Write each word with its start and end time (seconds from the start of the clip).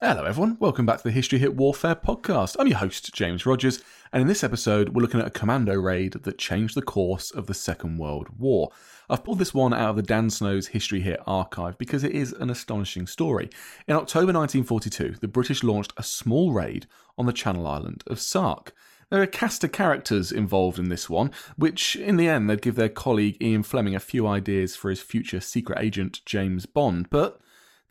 Hello, 0.00 0.24
everyone. 0.24 0.56
Welcome 0.58 0.84
back 0.84 0.96
to 0.96 1.04
the 1.04 1.12
History 1.12 1.38
Hit 1.38 1.54
Warfare 1.54 1.94
podcast. 1.94 2.56
I'm 2.58 2.66
your 2.66 2.78
host, 2.78 3.14
James 3.14 3.46
Rogers, 3.46 3.80
and 4.12 4.20
in 4.20 4.26
this 4.26 4.42
episode, 4.42 4.88
we're 4.88 5.02
looking 5.02 5.20
at 5.20 5.28
a 5.28 5.30
commando 5.30 5.74
raid 5.74 6.14
that 6.14 6.38
changed 6.38 6.74
the 6.74 6.82
course 6.82 7.30
of 7.30 7.46
the 7.46 7.54
Second 7.54 7.98
World 7.98 8.26
War. 8.36 8.72
I've 9.08 9.22
pulled 9.22 9.38
this 9.38 9.54
one 9.54 9.72
out 9.72 9.90
of 9.90 9.96
the 9.96 10.02
Dan 10.02 10.28
Snow's 10.28 10.66
History 10.66 11.00
Hit 11.00 11.20
archive 11.24 11.78
because 11.78 12.02
it 12.02 12.10
is 12.10 12.32
an 12.32 12.50
astonishing 12.50 13.06
story. 13.06 13.48
In 13.86 13.94
October 13.94 14.32
1942, 14.32 15.18
the 15.20 15.28
British 15.28 15.62
launched 15.62 15.92
a 15.96 16.02
small 16.02 16.52
raid 16.52 16.88
on 17.16 17.26
the 17.26 17.32
Channel 17.32 17.68
Island 17.68 18.02
of 18.08 18.18
Sark. 18.18 18.74
There 19.12 19.20
are 19.20 19.24
a 19.24 19.26
cast 19.26 19.62
of 19.62 19.72
characters 19.72 20.32
involved 20.32 20.78
in 20.78 20.88
this 20.88 21.10
one, 21.10 21.32
which 21.56 21.96
in 21.96 22.16
the 22.16 22.28
end 22.28 22.48
they'd 22.48 22.62
give 22.62 22.76
their 22.76 22.88
colleague 22.88 23.36
Ian 23.42 23.62
Fleming 23.62 23.94
a 23.94 24.00
few 24.00 24.26
ideas 24.26 24.74
for 24.74 24.88
his 24.88 25.02
future 25.02 25.38
secret 25.38 25.78
agent 25.82 26.22
James 26.24 26.64
Bond, 26.64 27.10
but 27.10 27.38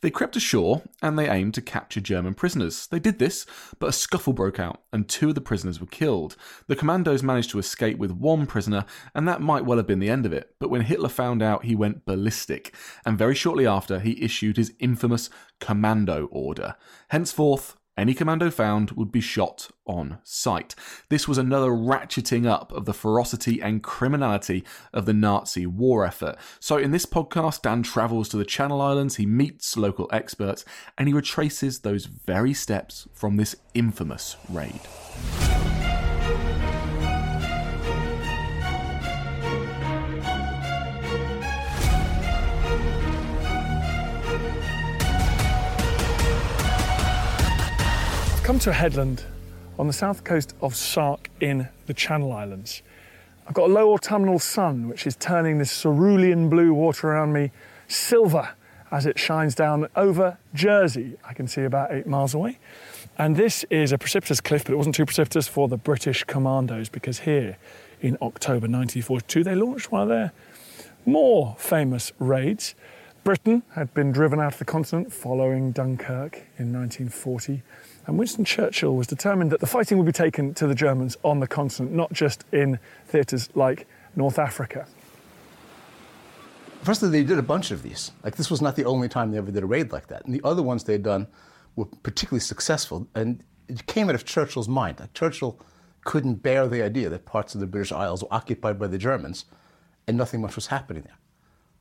they 0.01 0.09
crept 0.09 0.35
ashore 0.35 0.81
and 0.99 1.19
they 1.19 1.29
aimed 1.29 1.53
to 1.53 1.61
capture 1.61 2.01
German 2.01 2.33
prisoners. 2.33 2.87
They 2.87 2.97
did 2.97 3.19
this, 3.19 3.45
but 3.77 3.89
a 3.89 3.93
scuffle 3.93 4.33
broke 4.33 4.59
out 4.59 4.81
and 4.91 5.07
two 5.07 5.29
of 5.29 5.35
the 5.35 5.41
prisoners 5.41 5.79
were 5.79 5.85
killed. 5.85 6.37
The 6.65 6.75
commandos 6.75 7.21
managed 7.21 7.51
to 7.51 7.59
escape 7.59 7.99
with 7.99 8.09
one 8.09 8.47
prisoner, 8.47 8.83
and 9.13 9.27
that 9.27 9.41
might 9.41 9.63
well 9.63 9.77
have 9.77 9.85
been 9.85 9.99
the 9.99 10.09
end 10.09 10.25
of 10.25 10.33
it. 10.33 10.55
But 10.57 10.71
when 10.71 10.81
Hitler 10.81 11.07
found 11.07 11.43
out, 11.43 11.65
he 11.65 11.75
went 11.75 12.03
ballistic, 12.03 12.73
and 13.05 13.15
very 13.15 13.35
shortly 13.35 13.67
after, 13.67 13.99
he 13.99 14.23
issued 14.23 14.57
his 14.57 14.73
infamous 14.79 15.29
commando 15.59 16.25
order. 16.31 16.73
Henceforth, 17.09 17.77
any 17.97 18.13
commando 18.13 18.49
found 18.49 18.91
would 18.91 19.11
be 19.11 19.21
shot 19.21 19.69
on 19.85 20.19
sight. 20.23 20.75
This 21.09 21.27
was 21.27 21.37
another 21.37 21.71
ratcheting 21.71 22.47
up 22.47 22.71
of 22.71 22.85
the 22.85 22.93
ferocity 22.93 23.61
and 23.61 23.83
criminality 23.83 24.63
of 24.93 25.05
the 25.05 25.13
Nazi 25.13 25.65
war 25.65 26.05
effort. 26.05 26.37
So, 26.59 26.77
in 26.77 26.91
this 26.91 27.05
podcast, 27.05 27.63
Dan 27.63 27.83
travels 27.83 28.29
to 28.29 28.37
the 28.37 28.45
Channel 28.45 28.81
Islands, 28.81 29.17
he 29.17 29.25
meets 29.25 29.75
local 29.75 30.09
experts, 30.11 30.63
and 30.97 31.07
he 31.07 31.13
retraces 31.13 31.79
those 31.79 32.05
very 32.05 32.53
steps 32.53 33.07
from 33.13 33.35
this 33.35 33.55
infamous 33.73 34.37
raid. 34.49 34.81
Come 48.51 48.59
to 48.59 48.69
a 48.69 48.73
headland 48.73 49.23
on 49.79 49.87
the 49.87 49.93
south 49.93 50.25
coast 50.25 50.53
of 50.59 50.75
Sark 50.75 51.29
in 51.39 51.69
the 51.85 51.93
Channel 51.93 52.33
Islands. 52.33 52.81
I've 53.47 53.53
got 53.53 53.69
a 53.69 53.73
low 53.73 53.93
autumnal 53.93 54.39
sun 54.39 54.89
which 54.89 55.07
is 55.07 55.15
turning 55.15 55.57
this 55.57 55.71
cerulean 55.71 56.49
blue 56.49 56.73
water 56.73 57.11
around 57.11 57.31
me 57.31 57.51
silver 57.87 58.49
as 58.91 59.05
it 59.05 59.17
shines 59.17 59.55
down 59.55 59.87
over 59.95 60.37
Jersey. 60.53 61.15
I 61.25 61.33
can 61.33 61.47
see 61.47 61.63
about 61.63 61.93
eight 61.93 62.07
miles 62.07 62.33
away. 62.33 62.59
And 63.17 63.37
this 63.37 63.63
is 63.69 63.93
a 63.93 63.97
precipitous 63.97 64.41
cliff, 64.41 64.65
but 64.65 64.73
it 64.73 64.75
wasn't 64.75 64.95
too 64.95 65.05
precipitous 65.05 65.47
for 65.47 65.69
the 65.69 65.77
British 65.77 66.25
commandos 66.25 66.89
because 66.89 67.19
here 67.19 67.55
in 68.01 68.17
October 68.21 68.67
1942 68.67 69.45
they 69.45 69.55
launched 69.55 69.93
one 69.93 70.01
of 70.01 70.09
their 70.09 70.33
more 71.05 71.55
famous 71.57 72.11
raids. 72.19 72.75
Britain 73.23 73.63
had 73.75 73.93
been 73.93 74.11
driven 74.11 74.41
out 74.41 74.51
of 74.51 74.59
the 74.59 74.65
continent 74.65 75.13
following 75.13 75.71
Dunkirk 75.71 76.41
in 76.57 76.73
1940. 76.73 77.61
And 78.07 78.17
Winston 78.17 78.45
Churchill 78.45 78.95
was 78.95 79.07
determined 79.07 79.51
that 79.51 79.59
the 79.59 79.67
fighting 79.67 79.97
would 79.97 80.05
be 80.05 80.11
taken 80.11 80.53
to 80.55 80.67
the 80.67 80.75
Germans 80.75 81.17
on 81.23 81.39
the 81.39 81.47
continent, 81.47 81.93
not 81.93 82.11
just 82.11 82.45
in 82.51 82.79
theatres 83.05 83.49
like 83.55 83.87
North 84.15 84.39
Africa. 84.39 84.87
Firstly, 86.83 87.09
they 87.09 87.23
did 87.23 87.37
a 87.37 87.43
bunch 87.43 87.69
of 87.69 87.83
these. 87.83 88.11
Like, 88.23 88.35
this 88.35 88.49
was 88.49 88.61
not 88.61 88.75
the 88.75 88.85
only 88.85 89.07
time 89.07 89.31
they 89.31 89.37
ever 89.37 89.51
did 89.51 89.61
a 89.63 89.67
raid 89.67 89.91
like 89.91 90.07
that. 90.07 90.25
And 90.25 90.33
the 90.33 90.41
other 90.43 90.63
ones 90.63 90.83
they'd 90.83 91.03
done 91.03 91.27
were 91.75 91.85
particularly 91.85 92.39
successful. 92.39 93.07
And 93.13 93.43
it 93.67 93.85
came 93.85 94.09
out 94.09 94.15
of 94.15 94.25
Churchill's 94.25 94.67
mind. 94.67 94.99
Like, 94.99 95.13
Churchill 95.13 95.59
couldn't 96.03 96.35
bear 96.35 96.67
the 96.67 96.81
idea 96.83 97.09
that 97.09 97.25
parts 97.25 97.53
of 97.53 97.61
the 97.61 97.67
British 97.67 97.91
Isles 97.91 98.23
were 98.23 98.33
occupied 98.33 98.79
by 98.79 98.87
the 98.87 98.97
Germans 98.97 99.45
and 100.07 100.17
nothing 100.17 100.41
much 100.41 100.55
was 100.55 100.67
happening 100.67 101.03
there. 101.03 101.17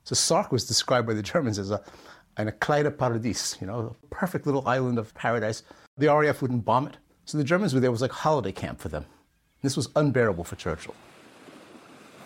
So 0.05 0.15
Sark 0.15 0.53
was 0.53 0.67
described 0.67 1.07
by 1.07 1.15
the 1.15 1.23
Germans 1.23 1.59
as 1.59 1.71
a, 1.71 1.83
an 2.37 2.49
Eclida 2.49 2.97
Paradis, 2.97 3.57
you 3.61 3.67
know, 3.67 3.97
a 4.03 4.07
perfect 4.15 4.47
little 4.47 4.67
island 4.67 4.99
of 4.99 5.15
paradise. 5.15 5.63
The 6.01 6.09
RAF 6.09 6.41
wouldn't 6.41 6.65
bomb 6.65 6.87
it. 6.87 6.97
So 7.27 7.37
the 7.37 7.45
Germans 7.45 7.75
were 7.75 7.81
there, 7.81 7.89
it 7.89 7.93
was 7.93 8.01
like 8.01 8.11
holiday 8.11 8.53
camp 8.53 8.81
for 8.81 8.89
them. 8.89 9.05
This 9.61 9.77
was 9.77 9.91
unbearable 9.95 10.45
for 10.45 10.57
Churchill. 10.57 10.95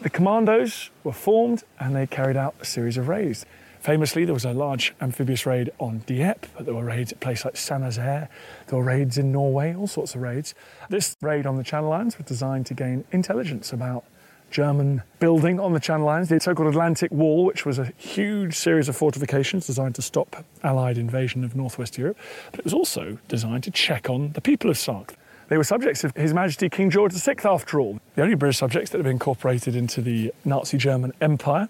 The 0.00 0.10
commandos 0.10 0.90
were 1.02 1.12
formed 1.12 1.64
and 1.80 1.96
they 1.96 2.06
carried 2.06 2.36
out 2.36 2.54
a 2.60 2.64
series 2.64 2.96
of 2.96 3.08
raids. 3.08 3.44
Famously, 3.80 4.24
there 4.24 4.32
was 4.32 4.44
a 4.44 4.52
large 4.52 4.94
amphibious 5.00 5.44
raid 5.44 5.70
on 5.80 5.98
Dieppe, 6.06 6.48
but 6.56 6.66
there 6.66 6.74
were 6.74 6.84
raids 6.84 7.10
at 7.10 7.18
places 7.18 7.46
like 7.46 7.56
Saint 7.56 7.82
Nazaire. 7.82 8.28
There 8.68 8.78
were 8.78 8.84
raids 8.84 9.18
in 9.18 9.32
Norway, 9.32 9.74
all 9.74 9.88
sorts 9.88 10.14
of 10.14 10.22
raids. 10.22 10.54
This 10.88 11.16
raid 11.20 11.44
on 11.44 11.56
the 11.56 11.64
Channel 11.64 11.92
Islands 11.92 12.16
was 12.16 12.26
designed 12.26 12.66
to 12.66 12.74
gain 12.74 13.04
intelligence 13.10 13.72
about 13.72 14.04
German 14.54 15.02
building 15.18 15.58
on 15.58 15.72
the 15.72 15.80
Channel 15.80 16.08
Islands, 16.08 16.28
the 16.28 16.38
so 16.38 16.54
called 16.54 16.68
Atlantic 16.68 17.10
Wall, 17.10 17.44
which 17.44 17.66
was 17.66 17.80
a 17.80 17.86
huge 17.96 18.54
series 18.54 18.88
of 18.88 18.96
fortifications 18.96 19.66
designed 19.66 19.96
to 19.96 20.02
stop 20.02 20.44
Allied 20.62 20.96
invasion 20.96 21.42
of 21.42 21.56
Northwest 21.56 21.98
Europe. 21.98 22.16
But 22.52 22.60
it 22.60 22.64
was 22.64 22.72
also 22.72 23.18
designed 23.26 23.64
to 23.64 23.72
check 23.72 24.08
on 24.08 24.30
the 24.30 24.40
people 24.40 24.70
of 24.70 24.78
Sark. 24.78 25.16
They 25.48 25.56
were 25.56 25.64
subjects 25.64 26.04
of 26.04 26.14
His 26.14 26.32
Majesty 26.32 26.68
King 26.68 26.88
George 26.88 27.12
VI, 27.14 27.34
after 27.44 27.80
all, 27.80 27.98
the 28.14 28.22
only 28.22 28.36
British 28.36 28.58
subjects 28.58 28.92
that 28.92 28.98
had 28.98 29.02
been 29.02 29.14
incorporated 29.14 29.74
into 29.74 30.00
the 30.00 30.32
Nazi 30.44 30.78
German 30.78 31.12
Empire. 31.20 31.68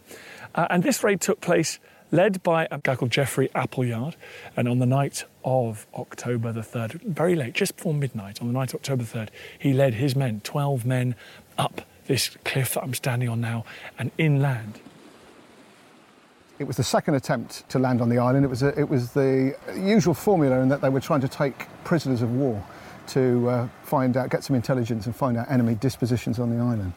Uh, 0.55 0.67
and 0.69 0.83
this 0.83 1.03
raid 1.03 1.23
took 1.23 1.41
place 1.41 1.79
led 2.13 2.43
by 2.43 2.69
a 2.71 2.77
guy 2.81 2.97
called 2.97 3.11
Geoffrey 3.11 3.49
Appleyard. 3.55 4.15
And 4.59 4.69
on 4.69 4.79
the 4.79 4.87
night 4.87 5.25
of 5.43 5.87
October 5.95 6.53
the 6.53 6.61
3rd, 6.61 7.01
very 7.03 7.35
late, 7.35 7.55
just 7.55 7.77
before 7.77 7.95
midnight, 7.95 8.43
on 8.43 8.47
the 8.47 8.53
night 8.53 8.75
of 8.75 8.81
October 8.81 9.05
3rd, 9.05 9.31
he 9.59 9.73
led 9.73 9.95
his 9.95 10.15
men, 10.15 10.43
12 10.45 10.85
men, 10.85 11.15
up 11.57 11.81
this 12.07 12.31
cliff 12.45 12.75
that 12.75 12.83
I'm 12.83 12.95
standing 12.95 13.29
on 13.29 13.41
now 13.41 13.65
and 13.99 14.11
inland. 14.19 14.81
It 16.59 16.65
was 16.65 16.77
the 16.77 16.85
second 16.85 17.15
attempt 17.15 17.69
to 17.71 17.79
land 17.79 18.01
on 18.01 18.09
the 18.09 18.19
island. 18.19 18.45
It 18.45 18.49
was, 18.49 18.63
a, 18.63 18.79
it 18.79 18.89
was 18.89 19.13
the 19.13 19.57
usual 19.77 20.15
formula 20.15 20.61
in 20.61 20.69
that 20.69 20.81
they 20.81 20.89
were 20.89 21.01
trying 21.01 21.21
to 21.23 21.29
take 21.29 21.67
prisoners 21.83 22.23
of 22.23 22.31
war 22.31 22.65
to 23.09 23.49
uh, 23.49 23.69
find 23.83 24.17
out, 24.17 24.31
get 24.31 24.45
some 24.45 24.57
intelligence 24.57 25.07
and 25.07 25.15
find 25.15 25.37
out 25.37 25.51
enemy 25.51 25.75
dispositions 25.75 26.39
on 26.39 26.57
the 26.57 26.63
island. 26.63 26.93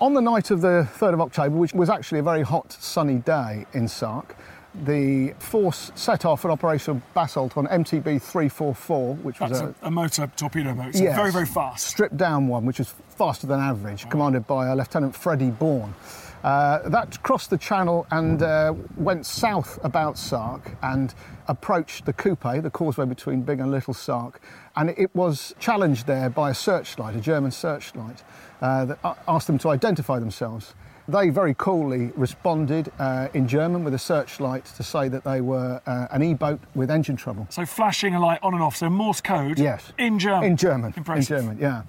On 0.00 0.14
the 0.14 0.20
night 0.20 0.50
of 0.50 0.60
the 0.60 0.88
3rd 0.98 1.14
of 1.14 1.20
October, 1.20 1.56
which 1.56 1.72
was 1.72 1.88
actually 1.88 2.18
a 2.18 2.22
very 2.22 2.42
hot, 2.42 2.72
sunny 2.72 3.16
day 3.16 3.66
in 3.72 3.88
Sark, 3.88 4.36
the 4.74 5.34
force 5.38 5.92
set 5.94 6.24
off 6.24 6.44
an 6.44 6.50
Operation 6.50 7.02
Basalt 7.14 7.56
on 7.56 7.66
MTB 7.66 8.20
344, 8.22 9.14
which 9.16 9.38
was 9.40 9.50
That's 9.50 9.62
a, 9.62 9.74
a, 9.84 9.88
a 9.88 9.90
motor 9.90 10.30
torpedo 10.36 10.74
boat. 10.74 10.94
So 10.94 11.02
Yes. 11.02 11.16
very, 11.16 11.30
very 11.32 11.46
fast. 11.46 11.86
stripped 11.86 12.16
down 12.16 12.48
one, 12.48 12.64
which 12.64 12.78
was 12.78 12.94
faster 13.10 13.46
than 13.46 13.60
average, 13.60 14.08
commanded 14.08 14.46
by 14.46 14.68
uh, 14.68 14.74
Lieutenant 14.74 15.14
Freddie 15.14 15.50
Bourne. 15.50 15.94
Uh, 16.42 16.88
that 16.88 17.22
crossed 17.22 17.50
the 17.50 17.58
channel 17.58 18.04
and 18.10 18.42
uh, 18.42 18.74
went 18.96 19.24
south 19.24 19.78
about 19.84 20.18
Sark 20.18 20.72
and 20.82 21.14
approached 21.46 22.04
the 22.04 22.12
Coupée, 22.12 22.60
the 22.60 22.70
causeway 22.70 23.06
between 23.06 23.42
Big 23.42 23.60
and 23.60 23.70
Little 23.70 23.94
Sark, 23.94 24.40
and 24.74 24.90
it 24.90 25.14
was 25.14 25.54
challenged 25.60 26.06
there 26.08 26.28
by 26.30 26.50
a 26.50 26.54
searchlight, 26.54 27.14
a 27.14 27.20
German 27.20 27.52
searchlight, 27.52 28.24
uh, 28.60 28.84
that 28.86 28.98
asked 29.28 29.46
them 29.46 29.58
to 29.58 29.68
identify 29.68 30.18
themselves. 30.18 30.74
They 31.08 31.30
very 31.30 31.54
coolly 31.54 32.12
responded 32.14 32.92
uh, 32.98 33.28
in 33.34 33.48
German 33.48 33.82
with 33.82 33.92
a 33.92 33.98
searchlight 33.98 34.64
to 34.76 34.82
say 34.84 35.08
that 35.08 35.24
they 35.24 35.40
were 35.40 35.80
uh, 35.84 36.06
an 36.12 36.22
E-boat 36.22 36.60
with 36.74 36.90
engine 36.90 37.16
trouble. 37.16 37.46
So 37.50 37.66
flashing 37.66 38.14
a 38.14 38.20
light 38.20 38.38
on 38.42 38.54
and 38.54 38.62
off. 38.62 38.76
So 38.76 38.88
Morse 38.88 39.20
code. 39.20 39.58
Yes. 39.58 39.92
In 39.98 40.18
German. 40.18 40.44
In 40.44 40.56
German. 40.56 40.94
Impressive. 40.96 41.38
In 41.38 41.42
German, 41.42 41.58
yeah. 41.58 41.82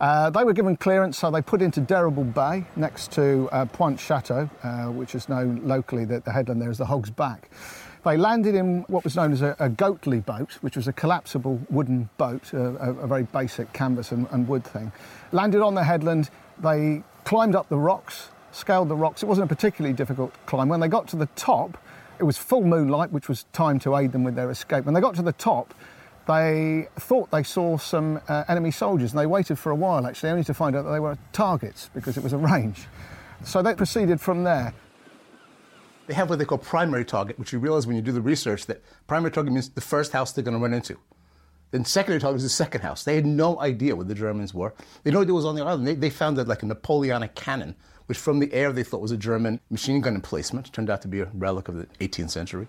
Uh, 0.00 0.30
they 0.30 0.44
were 0.44 0.52
given 0.52 0.76
clearance, 0.76 1.18
so 1.18 1.30
they 1.30 1.42
put 1.42 1.60
into 1.60 1.80
Derrible 1.80 2.24
Bay 2.24 2.64
next 2.76 3.10
to 3.12 3.48
uh, 3.52 3.66
Pointe 3.66 4.00
Chateau, 4.00 4.48
uh, 4.62 4.86
which 4.86 5.14
is 5.14 5.28
known 5.28 5.60
locally, 5.64 6.04
the, 6.04 6.20
the 6.20 6.32
headland 6.32 6.62
there 6.62 6.70
is 6.70 6.78
the 6.78 6.86
Hog's 6.86 7.10
Back. 7.10 7.50
They 8.02 8.16
landed 8.16 8.54
in 8.54 8.82
what 8.88 9.04
was 9.04 9.14
known 9.14 9.32
as 9.32 9.42
a, 9.42 9.54
a 9.58 9.68
Goatley 9.68 10.24
boat, 10.24 10.52
which 10.62 10.74
was 10.74 10.88
a 10.88 10.92
collapsible 10.92 11.60
wooden 11.68 12.08
boat, 12.16 12.50
a, 12.54 12.76
a, 12.76 12.94
a 12.94 13.06
very 13.06 13.24
basic 13.24 13.74
canvas 13.74 14.10
and, 14.12 14.26
and 14.30 14.48
wood 14.48 14.64
thing. 14.64 14.90
Landed 15.32 15.60
on 15.60 15.74
the 15.74 15.84
headland, 15.84 16.30
they 16.62 17.02
climbed 17.24 17.54
up 17.54 17.68
the 17.68 17.76
rocks, 17.76 18.30
scaled 18.52 18.88
the 18.88 18.96
rocks. 18.96 19.22
It 19.22 19.26
wasn't 19.26 19.50
a 19.50 19.54
particularly 19.54 19.94
difficult 19.94 20.34
climb. 20.46 20.68
When 20.68 20.80
they 20.80 20.88
got 20.88 21.08
to 21.08 21.16
the 21.16 21.26
top, 21.36 21.78
it 22.18 22.24
was 22.24 22.36
full 22.36 22.62
moonlight, 22.62 23.12
which 23.12 23.28
was 23.28 23.44
time 23.52 23.78
to 23.80 23.96
aid 23.96 24.12
them 24.12 24.24
with 24.24 24.34
their 24.34 24.50
escape. 24.50 24.84
When 24.84 24.94
they 24.94 25.00
got 25.00 25.14
to 25.16 25.22
the 25.22 25.32
top, 25.32 25.74
they 26.26 26.88
thought 26.96 27.30
they 27.30 27.42
saw 27.42 27.78
some 27.78 28.20
uh, 28.28 28.44
enemy 28.48 28.70
soldiers 28.70 29.12
and 29.12 29.18
they 29.18 29.26
waited 29.26 29.58
for 29.58 29.72
a 29.72 29.74
while 29.74 30.06
actually, 30.06 30.30
only 30.30 30.44
to 30.44 30.54
find 30.54 30.76
out 30.76 30.84
that 30.84 30.92
they 30.92 31.00
were 31.00 31.16
targets 31.32 31.90
because 31.94 32.16
it 32.16 32.22
was 32.22 32.32
a 32.32 32.38
range. 32.38 32.86
So 33.44 33.62
they 33.62 33.74
proceeded 33.74 34.20
from 34.20 34.44
there. 34.44 34.74
They 36.06 36.14
have 36.14 36.28
what 36.28 36.38
they 36.38 36.44
call 36.44 36.58
primary 36.58 37.04
target, 37.04 37.38
which 37.38 37.52
you 37.52 37.58
realize 37.58 37.86
when 37.86 37.96
you 37.96 38.02
do 38.02 38.12
the 38.12 38.20
research 38.20 38.66
that 38.66 38.82
primary 39.06 39.30
target 39.30 39.52
means 39.52 39.68
the 39.70 39.80
first 39.80 40.12
house 40.12 40.32
they're 40.32 40.44
going 40.44 40.56
to 40.56 40.62
run 40.62 40.74
into. 40.74 40.98
Then 41.70 41.84
secondary 41.84 42.20
target 42.20 42.38
is 42.38 42.42
the 42.42 42.48
second 42.48 42.80
house. 42.80 43.04
They 43.04 43.14
had 43.14 43.26
no 43.26 43.60
idea 43.60 43.94
what 43.94 44.08
the 44.08 44.14
Germans 44.14 44.52
were. 44.52 44.74
They 45.04 45.12
no 45.12 45.22
idea 45.22 45.34
was 45.34 45.44
on 45.44 45.54
the 45.54 45.64
island. 45.64 45.86
They, 45.86 45.94
they 45.94 46.10
found 46.10 46.36
that 46.36 46.48
like 46.48 46.64
a 46.64 46.66
Napoleonic 46.66 47.34
cannon, 47.36 47.76
which 48.10 48.18
from 48.18 48.40
the 48.40 48.52
air 48.52 48.72
they 48.72 48.82
thought 48.82 49.00
was 49.00 49.12
a 49.12 49.16
German 49.16 49.60
machine 49.70 50.00
gun 50.00 50.16
emplacement. 50.16 50.72
Turned 50.72 50.90
out 50.90 51.00
to 51.02 51.06
be 51.06 51.20
a 51.20 51.26
relic 51.32 51.68
of 51.68 51.76
the 51.76 51.86
18th 52.00 52.30
century. 52.30 52.66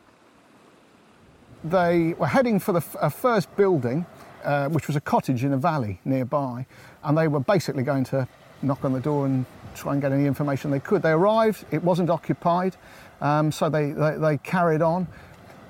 They 1.63 2.13
were 2.13 2.27
heading 2.27 2.59
for 2.59 2.73
the 2.73 2.83
uh, 2.99 3.09
first 3.09 3.55
building, 3.55 4.05
uh, 4.43 4.69
which 4.69 4.85
was 4.85 4.95
a 4.95 5.01
cottage 5.01 5.43
in 5.43 5.51
a 5.51 5.57
valley 5.57 5.99
nearby, 6.05 6.67
and 7.03 7.17
they 7.17 7.27
were 7.27 7.39
basically 7.39 7.81
going 7.81 8.03
to 8.03 8.27
knock 8.61 8.85
on 8.85 8.93
the 8.93 8.99
door 8.99 9.25
and 9.25 9.47
try 9.73 9.93
and 9.93 10.01
get 10.03 10.11
any 10.11 10.27
information 10.27 10.69
they 10.69 10.79
could. 10.79 11.01
They 11.01 11.09
arrived, 11.09 11.65
it 11.71 11.83
wasn't 11.83 12.11
occupied, 12.11 12.75
um, 13.19 13.51
so 13.51 13.67
they, 13.67 13.93
they, 13.93 14.17
they 14.19 14.37
carried 14.37 14.83
on. 14.83 15.07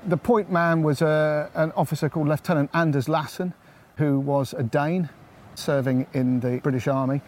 The 0.08 0.18
point 0.18 0.52
man 0.52 0.84
was 0.84 1.02
a, 1.02 1.50
an 1.56 1.72
officer 1.78 2.10
called 2.10 2.28
Lieutenant 2.28 2.70
Anders 2.74 3.08
Lassen, 3.08 3.54
who 3.96 4.20
was 4.20 4.54
a 4.54 4.64
Dane 4.64 5.08
serving 5.56 6.08
in 6.14 6.42
the 6.42 6.60
British 6.60 6.90
Army. 6.90 7.22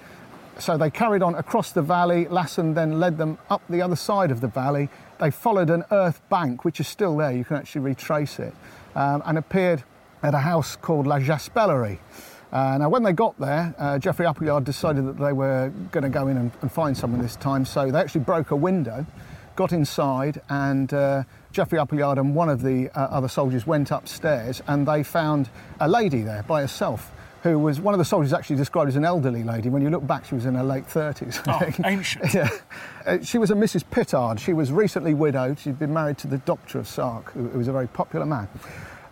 So 0.60 0.78
they 0.78 0.90
carried 0.90 1.24
on 1.24 1.36
across 1.36 1.72
the 1.72 1.82
valley. 1.82 2.28
Lassen 2.28 2.74
then 2.74 3.00
led 3.00 3.18
them 3.18 3.38
up 3.50 3.62
the 3.70 3.82
other 3.82 3.96
side 3.96 4.32
of 4.32 4.40
the 4.40 4.48
valley. 4.48 4.90
They 5.20 5.32
followed 5.32 5.70
an 5.70 5.84
earth 5.92 6.22
bank, 6.30 6.64
which 6.64 6.80
is 6.80 6.88
still 6.88 7.18
there, 7.18 7.32
you 7.32 7.44
can 7.44 7.58
actually 7.58 7.82
retrace 7.82 8.40
it, 8.40 8.54
um, 8.96 9.24
and 9.26 9.38
appeared 9.38 9.84
at 10.22 10.34
a 10.34 10.40
house 10.40 10.76
called 10.76 11.08
La 11.08 11.20
Jaspellerie. 11.20 12.00
Uh, 12.52 12.78
now, 12.78 12.88
when 12.88 13.02
they 13.02 13.14
got 13.14 13.38
there, 13.40 13.74
uh, 13.80 13.98
Geoffrey 13.98 14.28
Appleyard 14.28 14.64
decided 14.64 15.08
that 15.08 15.18
they 15.18 15.34
were 15.34 15.72
going 15.92 16.04
to 16.04 16.10
go 16.10 16.28
in 16.28 16.38
and, 16.38 16.52
and 16.62 16.72
find 16.72 16.96
someone 16.96 17.22
this 17.22 17.36
time, 17.36 17.66
so 17.66 17.90
they 17.90 18.00
actually 18.00 18.22
broke 18.22 18.52
a 18.52 18.56
window, 18.56 19.06
got 19.56 19.74
inside, 19.74 20.40
and 20.50 20.94
uh, 20.94 21.24
Geoffrey 21.52 21.80
Appleyard 21.80 22.20
and 22.20 22.36
one 22.36 22.50
of 22.50 22.62
the 22.62 22.90
uh, 22.90 23.06
other 23.06 23.28
soldiers 23.28 23.66
went 23.66 23.90
upstairs, 23.90 24.62
and 24.68 24.88
they 24.88 25.02
found 25.02 25.50
a 25.80 25.88
lady 25.88 26.22
there 26.22 26.44
by 26.44 26.62
herself 26.62 27.12
who 27.44 27.60
was 27.60 27.82
one 27.82 27.94
of 27.94 27.98
the 27.98 28.06
soldiers 28.06 28.32
actually 28.32 28.56
described 28.56 28.88
as 28.88 28.96
an 28.96 29.04
elderly 29.04 29.44
lady. 29.44 29.68
When 29.68 29.82
you 29.82 29.90
look 29.90 30.08
back, 30.08 30.24
she 30.24 30.34
was 30.34 30.46
in 30.46 30.56
her 30.56 30.64
late 30.64 30.88
30s. 30.88 31.44
Oh, 31.46 31.84
ancient. 31.86 32.34
Yeah. 32.34 32.50
Uh, 33.06 33.20
she 33.22 33.38
was 33.38 33.52
a 33.52 33.54
Mrs. 33.54 33.84
Pittard. 33.84 34.40
She 34.40 34.54
was 34.54 34.72
recently 34.72 35.14
widowed. 35.14 35.60
She'd 35.60 35.78
been 35.78 35.94
married 35.94 36.18
to 36.20 36.28
the 36.28 36.38
Doctor 36.40 36.80
of 36.80 36.88
Sark, 36.88 37.34
who, 37.34 37.50
who 37.50 37.58
was 37.58 37.68
a 37.68 37.74
very 37.74 37.88
popular 37.88 38.26
man. 38.26 38.48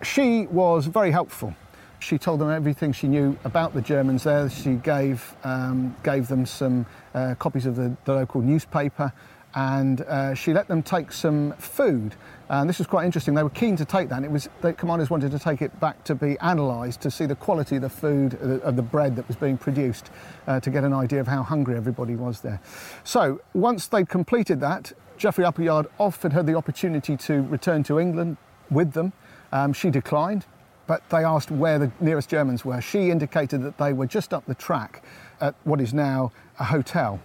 She 0.01 0.47
was 0.47 0.85
very 0.85 1.11
helpful. 1.11 1.53
She 1.99 2.17
told 2.17 2.39
them 2.39 2.49
everything 2.49 2.93
she 2.93 3.09
knew 3.09 3.37
about 3.43 3.73
the 3.73 3.81
Germans 3.81 4.23
there. 4.23 4.49
She 4.49 4.75
gave, 4.75 5.35
um, 5.43 5.93
gave 6.01 6.29
them 6.29 6.45
some 6.45 6.85
uh, 7.13 7.35
copies 7.37 7.65
of 7.65 7.75
the, 7.75 7.95
the 8.05 8.13
local 8.13 8.41
newspaper 8.41 9.11
and 9.55 10.01
uh, 10.01 10.33
she 10.33 10.53
let 10.53 10.67
them 10.67 10.81
take 10.81 11.11
some 11.11 11.53
food. 11.53 12.15
And 12.49 12.69
this 12.69 12.79
was 12.79 12.87
quite 12.87 13.05
interesting. 13.05 13.33
They 13.33 13.43
were 13.43 13.49
keen 13.49 13.77
to 13.77 13.85
take 13.85 14.09
that. 14.09 14.17
And 14.17 14.25
it 14.25 14.31
was 14.31 14.49
the 14.61 14.73
commanders 14.73 15.09
wanted 15.09 15.31
to 15.31 15.39
take 15.39 15.61
it 15.61 15.77
back 15.79 16.03
to 16.03 16.15
be 16.15 16.37
analysed 16.41 17.01
to 17.01 17.11
see 17.11 17.25
the 17.25 17.35
quality 17.35 17.77
of 17.77 17.81
the 17.81 17.89
food, 17.89 18.37
uh, 18.41 18.59
of 18.67 18.75
the 18.75 18.81
bread 18.81 19.15
that 19.15 19.27
was 19.27 19.37
being 19.37 19.57
produced, 19.57 20.11
uh, 20.47 20.59
to 20.59 20.69
get 20.69 20.83
an 20.83 20.93
idea 20.93 21.21
of 21.21 21.27
how 21.27 21.43
hungry 21.43 21.77
everybody 21.77 22.15
was 22.15 22.41
there. 22.41 22.59
So 23.03 23.39
once 23.53 23.87
they'd 23.87 24.09
completed 24.09 24.59
that, 24.59 24.91
Geoffrey 25.17 25.45
Appleyard 25.45 25.87
offered 25.99 26.33
her 26.33 26.43
the 26.43 26.55
opportunity 26.55 27.15
to 27.15 27.43
return 27.43 27.83
to 27.83 27.99
England 27.99 28.37
with 28.69 28.93
them. 28.93 29.13
Um, 29.51 29.71
she 29.71 29.89
declined, 29.89 30.45
but 30.87 31.07
they 31.09 31.23
asked 31.23 31.51
where 31.51 31.79
the 31.79 31.91
nearest 31.99 32.27
Germans 32.27 32.65
were. 32.65 32.81
She 32.81 33.11
indicated 33.11 33.61
that 33.61 33.77
they 33.77 33.93
were 33.93 34.07
just 34.07 34.33
up 34.33 34.45
the 34.45 34.55
track 34.55 35.05
at 35.39 35.55
what 35.63 35.79
is 35.79 35.93
now 35.93 36.31
a 36.59 36.63
hotel. 36.63 37.19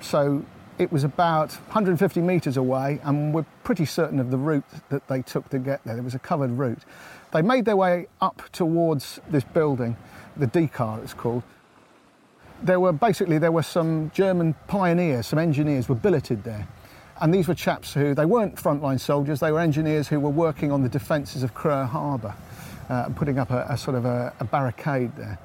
So 0.00 0.44
it 0.80 0.90
was 0.90 1.04
about 1.04 1.52
150 1.52 2.22
metres 2.22 2.56
away, 2.56 3.00
and 3.04 3.34
we're 3.34 3.44
pretty 3.64 3.84
certain 3.84 4.18
of 4.18 4.30
the 4.30 4.38
route 4.38 4.64
that 4.88 5.06
they 5.08 5.20
took 5.20 5.46
to 5.50 5.58
get 5.58 5.84
there. 5.84 5.94
There 5.94 6.02
was 6.02 6.14
a 6.14 6.18
covered 6.18 6.52
route. 6.52 6.78
They 7.34 7.42
made 7.42 7.66
their 7.66 7.76
way 7.76 8.06
up 8.22 8.42
towards 8.52 9.20
this 9.28 9.44
building, 9.44 9.94
the 10.38 10.46
Dixcart 10.46 11.02
it's 11.02 11.12
called. 11.12 11.42
There 12.62 12.80
were 12.80 12.92
basically 12.92 13.36
there 13.36 13.52
were 13.52 13.62
some 13.62 14.10
German 14.14 14.54
pioneers, 14.68 15.26
some 15.26 15.38
engineers 15.38 15.86
were 15.86 15.96
billeted 15.96 16.44
there. 16.44 16.66
And 17.20 17.34
these 17.34 17.46
were 17.46 17.54
chaps 17.54 17.92
who, 17.92 18.14
they 18.14 18.24
weren't 18.24 18.56
frontline 18.56 18.98
soldiers, 18.98 19.40
they 19.40 19.52
were 19.52 19.60
engineers 19.60 20.08
who 20.08 20.18
were 20.18 20.30
working 20.30 20.72
on 20.72 20.82
the 20.82 20.88
defences 20.88 21.42
of 21.42 21.52
Creux 21.52 21.84
Harbour, 21.84 22.34
uh, 22.88 23.10
putting 23.10 23.38
up 23.38 23.50
a, 23.50 23.66
a 23.68 23.76
sort 23.76 23.96
of 23.98 24.06
a, 24.06 24.32
a 24.40 24.44
barricade 24.44 25.14
there. 25.16 25.38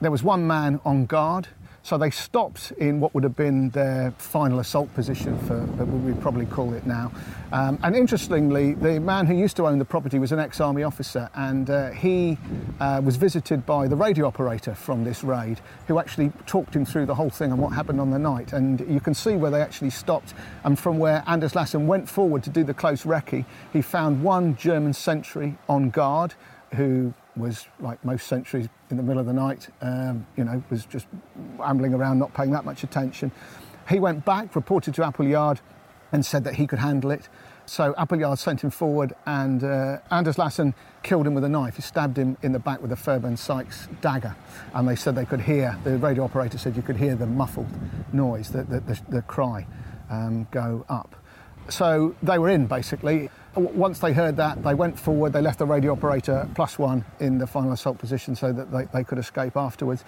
There 0.00 0.10
was 0.10 0.24
one 0.24 0.44
man 0.48 0.80
on 0.84 1.06
guard, 1.06 1.46
so 1.82 1.96
they 1.96 2.10
stopped 2.10 2.72
in 2.72 3.00
what 3.00 3.14
would 3.14 3.24
have 3.24 3.36
been 3.36 3.70
their 3.70 4.10
final 4.18 4.58
assault 4.58 4.92
position 4.94 5.38
for 5.40 5.60
what 5.60 5.86
we 5.88 6.12
probably 6.20 6.46
call 6.46 6.74
it 6.74 6.86
now. 6.86 7.10
Um, 7.52 7.78
and 7.82 7.96
interestingly, 7.96 8.74
the 8.74 9.00
man 9.00 9.26
who 9.26 9.34
used 9.34 9.56
to 9.56 9.66
own 9.66 9.78
the 9.78 9.84
property 9.84 10.18
was 10.18 10.30
an 10.30 10.38
ex-army 10.38 10.82
officer, 10.82 11.28
and 11.34 11.68
uh, 11.68 11.90
he 11.90 12.38
uh, 12.80 13.00
was 13.04 13.16
visited 13.16 13.66
by 13.66 13.88
the 13.88 13.96
radio 13.96 14.26
operator 14.26 14.74
from 14.74 15.04
this 15.04 15.24
raid, 15.24 15.60
who 15.88 15.98
actually 15.98 16.32
talked 16.46 16.76
him 16.76 16.84
through 16.84 17.06
the 17.06 17.14
whole 17.14 17.30
thing 17.30 17.50
and 17.50 17.60
what 17.60 17.72
happened 17.72 18.00
on 18.00 18.10
the 18.10 18.18
night. 18.18 18.52
And 18.52 18.80
you 18.88 19.00
can 19.00 19.14
see 19.14 19.36
where 19.36 19.50
they 19.50 19.62
actually 19.62 19.90
stopped, 19.90 20.34
and 20.64 20.78
from 20.78 20.98
where 20.98 21.24
Anders 21.26 21.54
Lassen 21.54 21.86
went 21.86 22.08
forward 22.08 22.42
to 22.44 22.50
do 22.50 22.62
the 22.62 22.74
close 22.74 23.04
recce, 23.04 23.44
he 23.72 23.82
found 23.82 24.22
one 24.22 24.56
German 24.56 24.92
sentry 24.92 25.56
on 25.68 25.90
guard 25.90 26.34
who 26.74 27.12
was 27.36 27.66
like 27.78 28.04
most 28.04 28.26
sentries 28.26 28.68
in 28.90 28.96
the 28.96 29.02
middle 29.02 29.20
of 29.20 29.26
the 29.26 29.32
night, 29.32 29.68
um, 29.82 30.26
you 30.36 30.44
know, 30.44 30.62
was 30.70 30.84
just 30.84 31.06
ambling 31.62 31.94
around, 31.94 32.18
not 32.18 32.34
paying 32.34 32.50
that 32.50 32.64
much 32.64 32.82
attention. 32.82 33.30
He 33.88 33.98
went 33.98 34.24
back, 34.24 34.54
reported 34.54 34.94
to 34.94 35.04
Appleyard, 35.04 35.60
and 36.12 36.24
said 36.24 36.44
that 36.44 36.54
he 36.54 36.66
could 36.66 36.78
handle 36.78 37.10
it. 37.10 37.28
So 37.66 37.94
Appleyard 37.96 38.38
sent 38.38 38.62
him 38.62 38.70
forward, 38.70 39.14
and 39.26 39.62
uh, 39.62 39.98
Anders 40.10 40.38
Lassen 40.38 40.74
killed 41.04 41.26
him 41.26 41.34
with 41.34 41.44
a 41.44 41.48
knife. 41.48 41.76
He 41.76 41.82
stabbed 41.82 42.16
him 42.16 42.36
in 42.42 42.50
the 42.52 42.58
back 42.58 42.82
with 42.82 42.90
a 42.90 42.96
Fairbairn 42.96 43.36
Sykes 43.36 43.88
dagger, 44.00 44.34
and 44.74 44.88
they 44.88 44.96
said 44.96 45.14
they 45.14 45.24
could 45.24 45.40
hear. 45.40 45.78
The 45.84 45.96
radio 45.98 46.24
operator 46.24 46.58
said 46.58 46.74
you 46.74 46.82
could 46.82 46.96
hear 46.96 47.14
the 47.14 47.26
muffled 47.26 47.68
noise, 48.12 48.50
the, 48.50 48.64
the, 48.64 48.80
the, 48.80 49.00
the 49.08 49.22
cry, 49.22 49.66
um, 50.10 50.48
go 50.50 50.84
up. 50.88 51.14
So 51.68 52.16
they 52.22 52.38
were 52.38 52.48
in 52.48 52.66
basically. 52.66 53.30
Once 53.56 53.98
they 53.98 54.12
heard 54.12 54.36
that, 54.36 54.62
they 54.62 54.74
went 54.74 54.98
forward. 54.98 55.32
They 55.32 55.42
left 55.42 55.58
the 55.58 55.66
radio 55.66 55.92
operator 55.92 56.48
plus 56.54 56.78
one 56.78 57.04
in 57.18 57.38
the 57.38 57.46
final 57.46 57.72
assault 57.72 57.98
position 57.98 58.36
so 58.36 58.52
that 58.52 58.70
they, 58.70 58.84
they 58.92 59.02
could 59.02 59.18
escape 59.18 59.56
afterwards. 59.56 60.04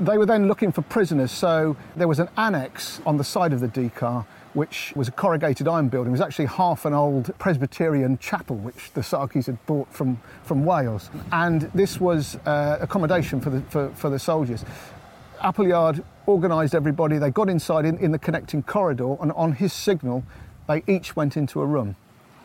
They 0.00 0.16
were 0.16 0.26
then 0.26 0.46
looking 0.46 0.70
for 0.70 0.82
prisoners. 0.82 1.32
So 1.32 1.76
there 1.96 2.06
was 2.06 2.20
an 2.20 2.28
annex 2.36 3.00
on 3.04 3.16
the 3.16 3.24
side 3.24 3.52
of 3.52 3.58
the 3.58 3.66
Dixcart, 3.66 4.24
which 4.54 4.92
was 4.94 5.08
a 5.08 5.10
corrugated 5.10 5.66
iron 5.66 5.88
building. 5.88 6.12
It 6.12 6.12
was 6.12 6.20
actually 6.20 6.46
half 6.46 6.84
an 6.84 6.94
old 6.94 7.36
Presbyterian 7.38 8.16
chapel, 8.18 8.54
which 8.56 8.92
the 8.92 9.00
Sarkis 9.00 9.46
had 9.46 9.64
brought 9.66 9.92
from, 9.92 10.20
from 10.44 10.64
Wales. 10.64 11.10
And 11.32 11.62
this 11.74 12.00
was 12.00 12.36
uh, 12.46 12.78
accommodation 12.80 13.40
for 13.40 13.50
the, 13.50 13.60
for, 13.62 13.90
for 13.96 14.08
the 14.08 14.20
soldiers. 14.20 14.64
Appleyard 15.40 16.04
organised 16.28 16.76
everybody. 16.76 17.18
They 17.18 17.30
got 17.30 17.48
inside 17.48 17.84
in, 17.84 17.98
in 17.98 18.12
the 18.12 18.18
connecting 18.20 18.62
corridor, 18.62 19.16
and 19.20 19.32
on 19.32 19.52
his 19.52 19.72
signal, 19.72 20.22
they 20.68 20.84
each 20.86 21.16
went 21.16 21.36
into 21.36 21.60
a 21.60 21.66
room. 21.66 21.96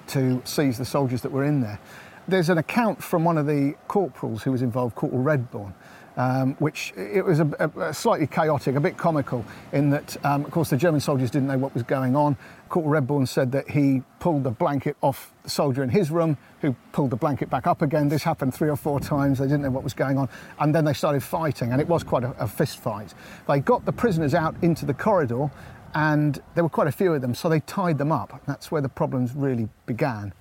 To 0.07 0.41
seize 0.45 0.77
the 0.77 0.85
soldiers 0.85 1.21
that 1.21 1.31
were 1.31 1.43
in 1.43 1.61
there. 1.61 1.79
There's 2.27 2.49
an 2.49 2.57
account 2.57 3.03
from 3.03 3.25
one 3.25 3.37
of 3.37 3.47
the 3.47 3.75
corporals 3.87 4.43
who 4.43 4.51
was 4.51 4.61
involved, 4.61 4.95
Corporal 4.95 5.23
Redbourne, 5.23 5.73
um, 6.15 6.55
which 6.55 6.93
it 6.95 7.25
was 7.25 7.39
a, 7.39 7.71
a, 7.77 7.93
slightly 7.93 8.27
chaotic, 8.27 8.75
a 8.75 8.79
bit 8.79 8.97
comical, 8.97 9.43
in 9.71 9.89
that, 9.89 10.15
um, 10.25 10.45
of 10.45 10.51
course, 10.51 10.69
the 10.69 10.77
German 10.77 11.01
soldiers 11.01 11.31
didn't 11.31 11.47
know 11.47 11.57
what 11.57 11.73
was 11.73 11.83
going 11.83 12.15
on. 12.15 12.37
Corporal 12.69 13.01
Redbourne 13.01 13.27
said 13.27 13.51
that 13.51 13.69
he 13.69 14.03
pulled 14.19 14.43
the 14.43 14.51
blanket 14.51 14.95
off 15.01 15.33
the 15.43 15.49
soldier 15.49 15.83
in 15.83 15.89
his 15.89 16.11
room, 16.11 16.37
who 16.61 16.75
pulled 16.91 17.09
the 17.09 17.15
blanket 17.15 17.49
back 17.49 17.67
up 17.67 17.81
again. 17.81 18.07
This 18.07 18.23
happened 18.23 18.53
three 18.53 18.69
or 18.69 18.75
four 18.77 18.99
times. 18.99 19.39
They 19.39 19.45
didn't 19.45 19.63
know 19.63 19.71
what 19.71 19.83
was 19.83 19.93
going 19.93 20.17
on, 20.17 20.29
and 20.59 20.73
then 20.73 20.85
they 20.85 20.93
started 20.93 21.23
fighting, 21.23 21.71
and 21.71 21.81
it 21.81 21.87
was 21.87 22.03
quite 22.03 22.23
a, 22.23 22.31
a 22.39 22.47
fist 22.47 22.79
fight. 22.79 23.13
They 23.47 23.59
got 23.59 23.85
the 23.85 23.93
prisoners 23.93 24.33
out 24.33 24.55
into 24.61 24.85
the 24.85 24.93
corridor, 24.93 25.51
and 25.93 26.41
there 26.55 26.63
were 26.63 26.69
quite 26.69 26.87
a 26.87 26.91
few 26.91 27.13
of 27.13 27.21
them, 27.21 27.35
so 27.35 27.49
they 27.49 27.59
tied 27.61 27.97
them 27.97 28.11
up. 28.11 28.41
That's 28.45 28.71
where 28.71 28.81
the 28.81 28.89
problems 28.89 29.33
really 29.33 29.69
began. 29.85 30.33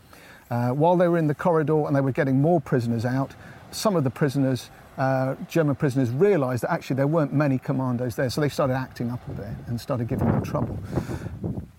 Uh, 0.51 0.71
while 0.71 0.97
they 0.97 1.09
were 1.09 1.19
in 1.19 1.27
the 1.27 1.35
corridor 1.35 1.87
and 1.87 1.97
they 1.97 2.01
were 2.01 2.13
getting 2.13 2.41
more 2.41 2.61
prisoners 2.61 3.05
out, 3.05 3.35
some 3.71 3.97
of 3.97 4.05
the 4.05 4.11
prisoners 4.11 4.71
uh, 4.99 5.35
German 5.49 5.75
prisoners 5.75 6.11
realised 6.11 6.63
that 6.63 6.71
actually 6.71 6.97
there 6.97 7.07
weren't 7.07 7.33
many 7.33 7.59
commandos 7.59 8.17
there, 8.17 8.29
so 8.29 8.41
they 8.41 8.49
started 8.49 8.75
acting 8.75 9.11
up 9.11 9.27
a 9.29 9.33
bit 9.33 9.47
and 9.67 9.81
started 9.81 10.09
giving 10.09 10.31
them 10.31 10.43
trouble. 10.43 10.79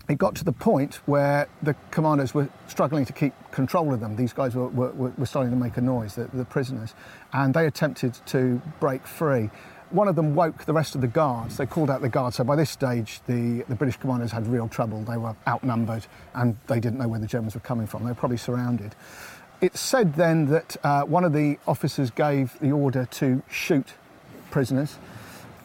It 0.09 0.17
got 0.17 0.35
to 0.35 0.43
the 0.43 0.51
point 0.51 0.95
where 1.05 1.47
the 1.61 1.75
commandos 1.91 2.33
were 2.33 2.49
struggling 2.67 3.05
to 3.05 3.13
keep 3.13 3.33
control 3.51 3.93
of 3.93 3.99
them. 3.99 4.15
These 4.15 4.33
guys 4.33 4.55
were, 4.55 4.67
were, 4.67 5.11
were 5.17 5.25
starting 5.25 5.51
to 5.51 5.57
make 5.57 5.77
a 5.77 5.81
noise, 5.81 6.15
the, 6.15 6.25
the 6.33 6.43
prisoners, 6.43 6.93
and 7.31 7.53
they 7.53 7.67
attempted 7.67 8.15
to 8.27 8.61
break 8.79 9.07
free. 9.07 9.49
One 9.93 10.07
of 10.07 10.15
them 10.15 10.33
woke 10.33 10.65
the 10.65 10.73
rest 10.73 10.95
of 10.95 11.01
the 11.01 11.07
guards. 11.07 11.57
They 11.57 11.67
called 11.67 11.91
out 11.91 12.01
the 12.01 12.09
guards. 12.09 12.37
So 12.37 12.43
by 12.43 12.55
this 12.55 12.71
stage, 12.71 13.21
the, 13.27 13.63
the 13.69 13.75
British 13.75 13.95
commanders 13.97 14.31
had 14.31 14.47
real 14.47 14.67
trouble. 14.67 15.03
They 15.03 15.17
were 15.17 15.35
outnumbered 15.47 16.07
and 16.33 16.57
they 16.65 16.79
didn't 16.79 16.97
know 16.97 17.07
where 17.07 17.19
the 17.19 17.27
Germans 17.27 17.53
were 17.53 17.61
coming 17.61 17.85
from. 17.85 18.01
They 18.03 18.09
were 18.09 18.15
probably 18.15 18.37
surrounded. 18.37 18.95
It's 19.61 19.79
said 19.79 20.15
then 20.15 20.47
that 20.47 20.77
uh, 20.83 21.03
one 21.03 21.23
of 21.23 21.31
the 21.31 21.59
officers 21.67 22.09
gave 22.09 22.59
the 22.59 22.71
order 22.71 23.05
to 23.05 23.43
shoot 23.51 23.93
prisoners. 24.49 24.97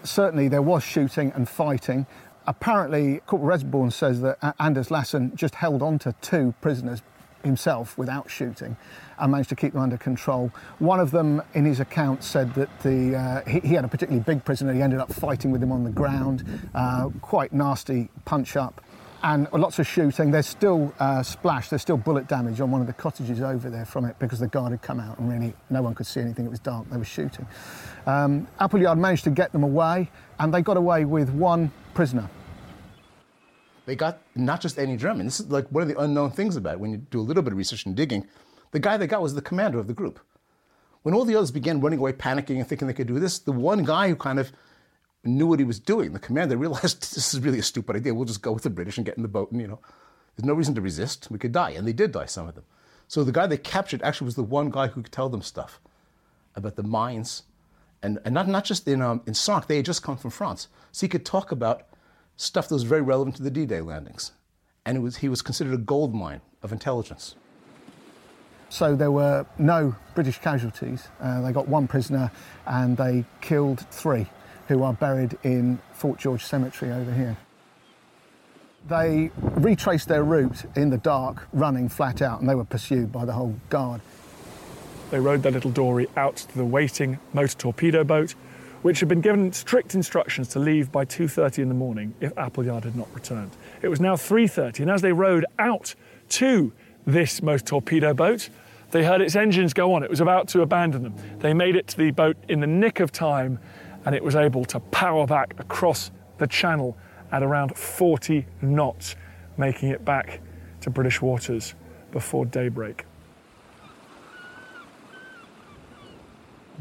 Certainly 0.05 0.49
there 0.49 0.61
was 0.61 0.83
shooting 0.83 1.33
and 1.35 1.49
fighting. 1.49 2.07
Apparently, 2.47 3.23
Corporal 3.27 3.59
Redbourne 3.59 3.91
says 3.91 4.21
that 4.21 4.55
Anders 4.61 4.91
Lassen 4.91 5.35
just 5.37 5.55
held 5.55 5.81
on 5.81 5.99
to 6.01 6.15
two 6.21 6.55
prisoners 6.61 7.01
himself 7.45 7.97
without 7.97 8.31
shooting 8.31 8.77
and 9.19 9.33
managed 9.33 9.49
to 9.49 9.57
keep 9.57 9.73
them 9.73 9.83
under 9.83 9.97
control. 9.97 10.53
One 10.79 11.01
of 11.01 11.11
them, 11.11 11.43
in 11.55 11.65
his 11.65 11.81
account, 11.81 12.23
said 12.23 12.55
that 12.55 12.69
the, 12.81 13.17
uh, 13.17 13.51
he, 13.51 13.61
he, 13.61 13.75
had 13.75 13.85
a 13.85 13.89
particularly 13.89 14.25
big 14.25 14.45
prisoner. 14.45 14.73
He 14.73 14.83
ended 14.83 15.01
up 15.01 15.13
fighting 15.13 15.51
with 15.51 15.63
him 15.63 15.73
on 15.73 15.85
the 15.85 15.91
ground, 15.91 16.45
uh, 16.75 17.09
quite 17.21 17.53
nasty 17.53 18.09
punch 18.25 18.57
up 18.57 18.81
and 19.23 19.49
lots 19.53 19.79
of 19.79 19.87
shooting. 19.87 20.31
There's 20.31 20.47
still 20.47 20.95
uh, 20.99 21.23
splash, 21.23 21.69
there's 21.71 21.83
still 21.83 21.97
bullet 21.97 22.29
damage 22.29 22.61
on 22.61 22.71
one 22.71 22.81
of 22.81 22.87
the 22.87 22.93
cottages 22.93 23.41
over 23.41 23.71
there 23.71 23.85
from 23.85 24.05
it 24.05 24.19
because 24.19 24.39
the 24.39 24.47
guard 24.47 24.71
had 24.71 24.83
come 24.83 25.01
out 25.01 25.19
and 25.19 25.31
really 25.31 25.55
no 25.71 25.83
one 25.83 25.95
could 25.95 26.07
see 26.07 26.21
anything. 26.21 26.47
It 26.47 26.51
was 26.51 26.61
dark, 26.61 26.89
they 26.91 26.97
were 26.97 27.05
shooting. 27.05 27.47
Um, 28.07 28.47
Appleyard 28.61 28.99
managed 28.99 29.25
to 29.25 29.31
get 29.31 29.53
them 29.53 29.65
away 29.65 30.11
and 30.39 30.55
they 30.55 30.63
got 30.63 30.77
away 30.77 31.05
with 31.05 31.31
one 31.31 31.73
prisoner. 31.95 32.29
They 33.89 33.97
got 33.97 34.21
not 34.35 34.61
just 34.61 34.79
any 34.79 34.99
German. 34.99 35.25
This 35.25 35.41
is 35.41 35.49
like 35.49 35.67
one 35.69 35.81
of 35.81 35.89
the 35.89 35.99
unknown 35.99 36.31
things 36.33 36.57
about 36.57 36.75
it 36.75 36.81
when 36.81 36.91
you 36.91 36.99
do 36.99 37.21
a 37.21 37.23
little 37.23 37.43
bit 37.43 37.55
of 37.55 37.57
research 37.57 37.87
and 37.87 37.97
digging. 37.97 38.29
The 38.73 38.81
guy 38.81 38.99
they 38.99 39.07
got 39.07 39.23
was 39.23 39.35
the 39.35 39.41
commander 39.41 39.79
of 39.79 39.87
the 39.87 39.95
group. 39.95 40.21
When 41.05 41.15
all 41.15 41.25
the 41.25 41.35
others 41.35 41.51
began 41.51 41.81
running 41.81 41.99
away, 41.99 42.13
panicking, 42.13 42.59
and 42.59 42.69
thinking 42.69 42.87
they 42.87 42.93
could 42.93 43.07
do 43.07 43.19
this, 43.19 43.39
the 43.39 43.51
one 43.51 43.85
guy 43.85 44.11
who 44.11 44.15
kind 44.15 44.39
of 44.39 44.53
knew 45.25 45.47
what 45.47 45.59
he 45.59 45.65
was 45.65 45.79
doing. 45.81 46.13
The 46.13 46.19
commander 46.19 46.59
realized 46.59 47.01
this 47.15 47.33
is 47.33 47.41
really 47.41 47.61
a 47.61 47.63
stupid 47.63 47.97
idea. 47.97 48.13
We'll 48.13 48.27
just 48.27 48.43
go 48.43 48.53
with 48.53 48.63
the 48.63 48.69
British 48.69 48.99
and 48.99 49.07
get 49.07 49.17
in 49.17 49.23
the 49.23 49.29
boat, 49.29 49.53
and 49.53 49.61
you 49.61 49.67
know, 49.67 49.81
there's 50.37 50.45
no 50.45 50.53
reason 50.53 50.75
to 50.75 50.83
resist. 50.83 51.31
We 51.31 51.39
could 51.39 51.53
die, 51.53 51.71
and 51.71 51.89
they 51.89 51.95
did 51.95 52.13
die, 52.13 52.27
some 52.27 52.47
of 52.47 52.57
them. 52.57 52.65
So 53.07 53.25
the 53.25 53.33
guy 53.33 53.47
they 53.47 53.57
captured 53.57 54.03
actually 54.03 54.27
was 54.27 54.35
the 54.35 54.43
one 54.43 54.69
guy 54.69 54.89
who 54.89 55.03
could 55.03 55.13
tell 55.13 55.31
them 55.31 55.41
stuff 55.41 55.81
about 56.55 56.77
the 56.77 56.83
mines, 56.83 57.45
and, 58.03 58.19
and 58.27 58.35
not, 58.35 58.49
not 58.49 58.67
just 58.67 58.87
in, 58.87 59.01
um, 59.01 59.23
in 59.27 59.33
Sark, 59.33 59.67
they 59.67 59.77
had 59.77 59.87
just 59.87 60.03
come 60.03 60.19
from 60.19 60.31
France. 60.31 60.69
So 60.93 61.07
he 61.07 61.09
could 61.09 61.25
talk 61.25 61.53
about 61.53 61.89
stuff 62.39 62.69
that 62.69 62.75
was 62.75 62.85
very 62.85 63.03
relevant 63.03 63.37
to 63.37 63.43
the 63.43 63.51
D-Day 63.51 63.83
landings. 63.83 64.33
And 64.87 65.03
was, 65.03 65.17
he 65.17 65.29
was 65.29 65.43
considered 65.43 65.75
a 65.75 65.79
gold 65.79 66.15
mine 66.15 66.41
of 66.63 66.73
intelligence. 66.73 67.35
So 68.71 68.97
there 68.97 69.11
were 69.11 69.45
no 69.59 69.95
British 70.15 70.39
casualties. 70.39 71.09
Uh, 71.21 71.43
they 71.43 71.53
got 71.53 71.69
one 71.69 71.87
prisoner 71.89 72.31
and 72.67 72.97
they 72.97 73.25
killed 73.41 73.81
three 73.91 74.27
who 74.69 74.83
are 74.83 74.93
buried 74.93 75.37
in 75.43 75.79
Fort 75.93 76.19
George 76.19 76.45
Cemetery 76.45 76.93
over 76.93 77.13
here. 77.13 77.37
They 78.89 79.31
retraced 79.57 80.09
their 80.09 80.23
route 80.23 80.65
in 80.77 80.91
the 80.91 80.99
dark, 80.99 81.49
running 81.53 81.89
flat 81.89 82.23
out, 82.23 82.41
and 82.41 82.49
they 82.49 82.55
were 82.55 82.65
pursued 82.65 83.11
by 83.11 83.25
the 83.25 83.33
whole 83.33 83.55
guard. 83.71 84.01
They 85.11 85.19
rowed 85.19 85.43
their 85.43 85.53
little 85.53 85.71
dory 85.71 86.07
out 86.17 86.37
to 86.37 86.57
the 86.57 86.65
waiting 86.65 87.19
motor 87.33 87.57
torpedo 87.57 88.05
boat, 88.05 88.35
which 88.83 89.01
had 89.01 89.09
been 89.09 89.21
given 89.21 89.53
strict 89.53 89.95
instructions 89.95 90.49
to 90.49 90.59
leave 90.59 90.93
by 90.93 91.05
2.30 91.05 91.59
in 91.59 91.69
the 91.69 91.75
morning 91.75 92.15
if 92.21 92.37
Appleyard 92.39 92.85
had 92.85 92.97
not 92.97 93.09
returned. 93.15 93.51
It 93.83 93.89
was 93.89 94.01
now 94.01 94.15
3.30, 94.15 94.81
and 94.81 94.91
as 94.91 95.03
they 95.03 95.13
rowed 95.13 95.45
out 95.59 95.95
to 96.31 96.73
this 97.07 97.43
most 97.43 97.67
torpedo 97.67 98.15
boat, 98.15 98.49
they 98.91 99.05
heard 99.05 99.21
its 99.21 99.37
engines 99.37 99.75
go 99.75 99.93
on. 99.93 100.03
It 100.03 100.11
was 100.11 100.21
about 100.21 100.49
to 100.49 100.63
abandon 100.63 101.03
them. 101.03 101.15
They 101.41 101.53
made 101.53 101.77
it 101.77 101.89
to 101.89 101.97
the 101.97 102.11
boat 102.11 102.37
in 102.49 102.61
the 102.61 102.67
nick 102.67 103.01
of 103.01 103.13
time 103.13 103.59
and 104.05 104.15
it 104.15 104.23
was 104.25 104.37
able 104.37 104.65
to 104.65 104.81
power 104.81 105.27
back 105.27 105.55
across 105.59 106.11
the 106.39 106.47
channel 106.47 106.97
at 107.31 107.43
around 107.43 107.77
40 107.77 108.47
knots, 108.63 109.17
making 109.59 109.91
it 109.91 110.05
back 110.05 110.41
to 110.81 110.91
British 110.91 111.21
waters 111.21 111.75
before 112.11 112.47
daybreak. 112.47 113.05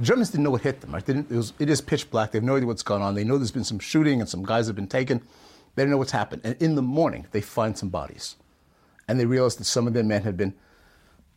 Germans 0.02 0.30
didn't 0.30 0.44
know 0.44 0.52
what 0.52 0.62
hit 0.62 0.82
them. 0.82 0.94
Right? 0.94 1.08
It, 1.08 1.30
was, 1.30 1.54
it 1.60 1.70
is 1.70 1.82
pitch 1.82 2.10
black. 2.10 2.32
They 2.32 2.38
have 2.38 2.44
no 2.44 2.56
idea 2.56 2.68
what's 2.68 2.84
going 2.84 3.02
on. 3.02 3.16
They 3.16 3.24
know 3.24 3.38
there's 3.38 3.52
been 3.52 3.64
some 3.64 3.80
shooting 3.80 4.20
and 4.20 4.30
some 4.30 4.44
guys 4.44 4.68
have 4.68 4.76
been 4.76 4.88
taken. 4.88 5.22
They 5.76 5.84
don't 5.84 5.92
know 5.92 5.98
what's 5.98 6.12
happened. 6.12 6.42
And 6.44 6.62
in 6.62 6.76
the 6.76 6.82
morning, 6.82 7.28
they 7.32 7.42
find 7.42 7.78
some 7.78 7.90
bodies. 7.90 8.36
And 9.08 9.20
they 9.20 9.26
realize 9.26 9.56
that 9.58 9.66
some 9.66 9.88
of 9.88 9.94
their 9.94 10.04
men 10.04 10.24
had 10.24 10.36
been, 10.36 10.54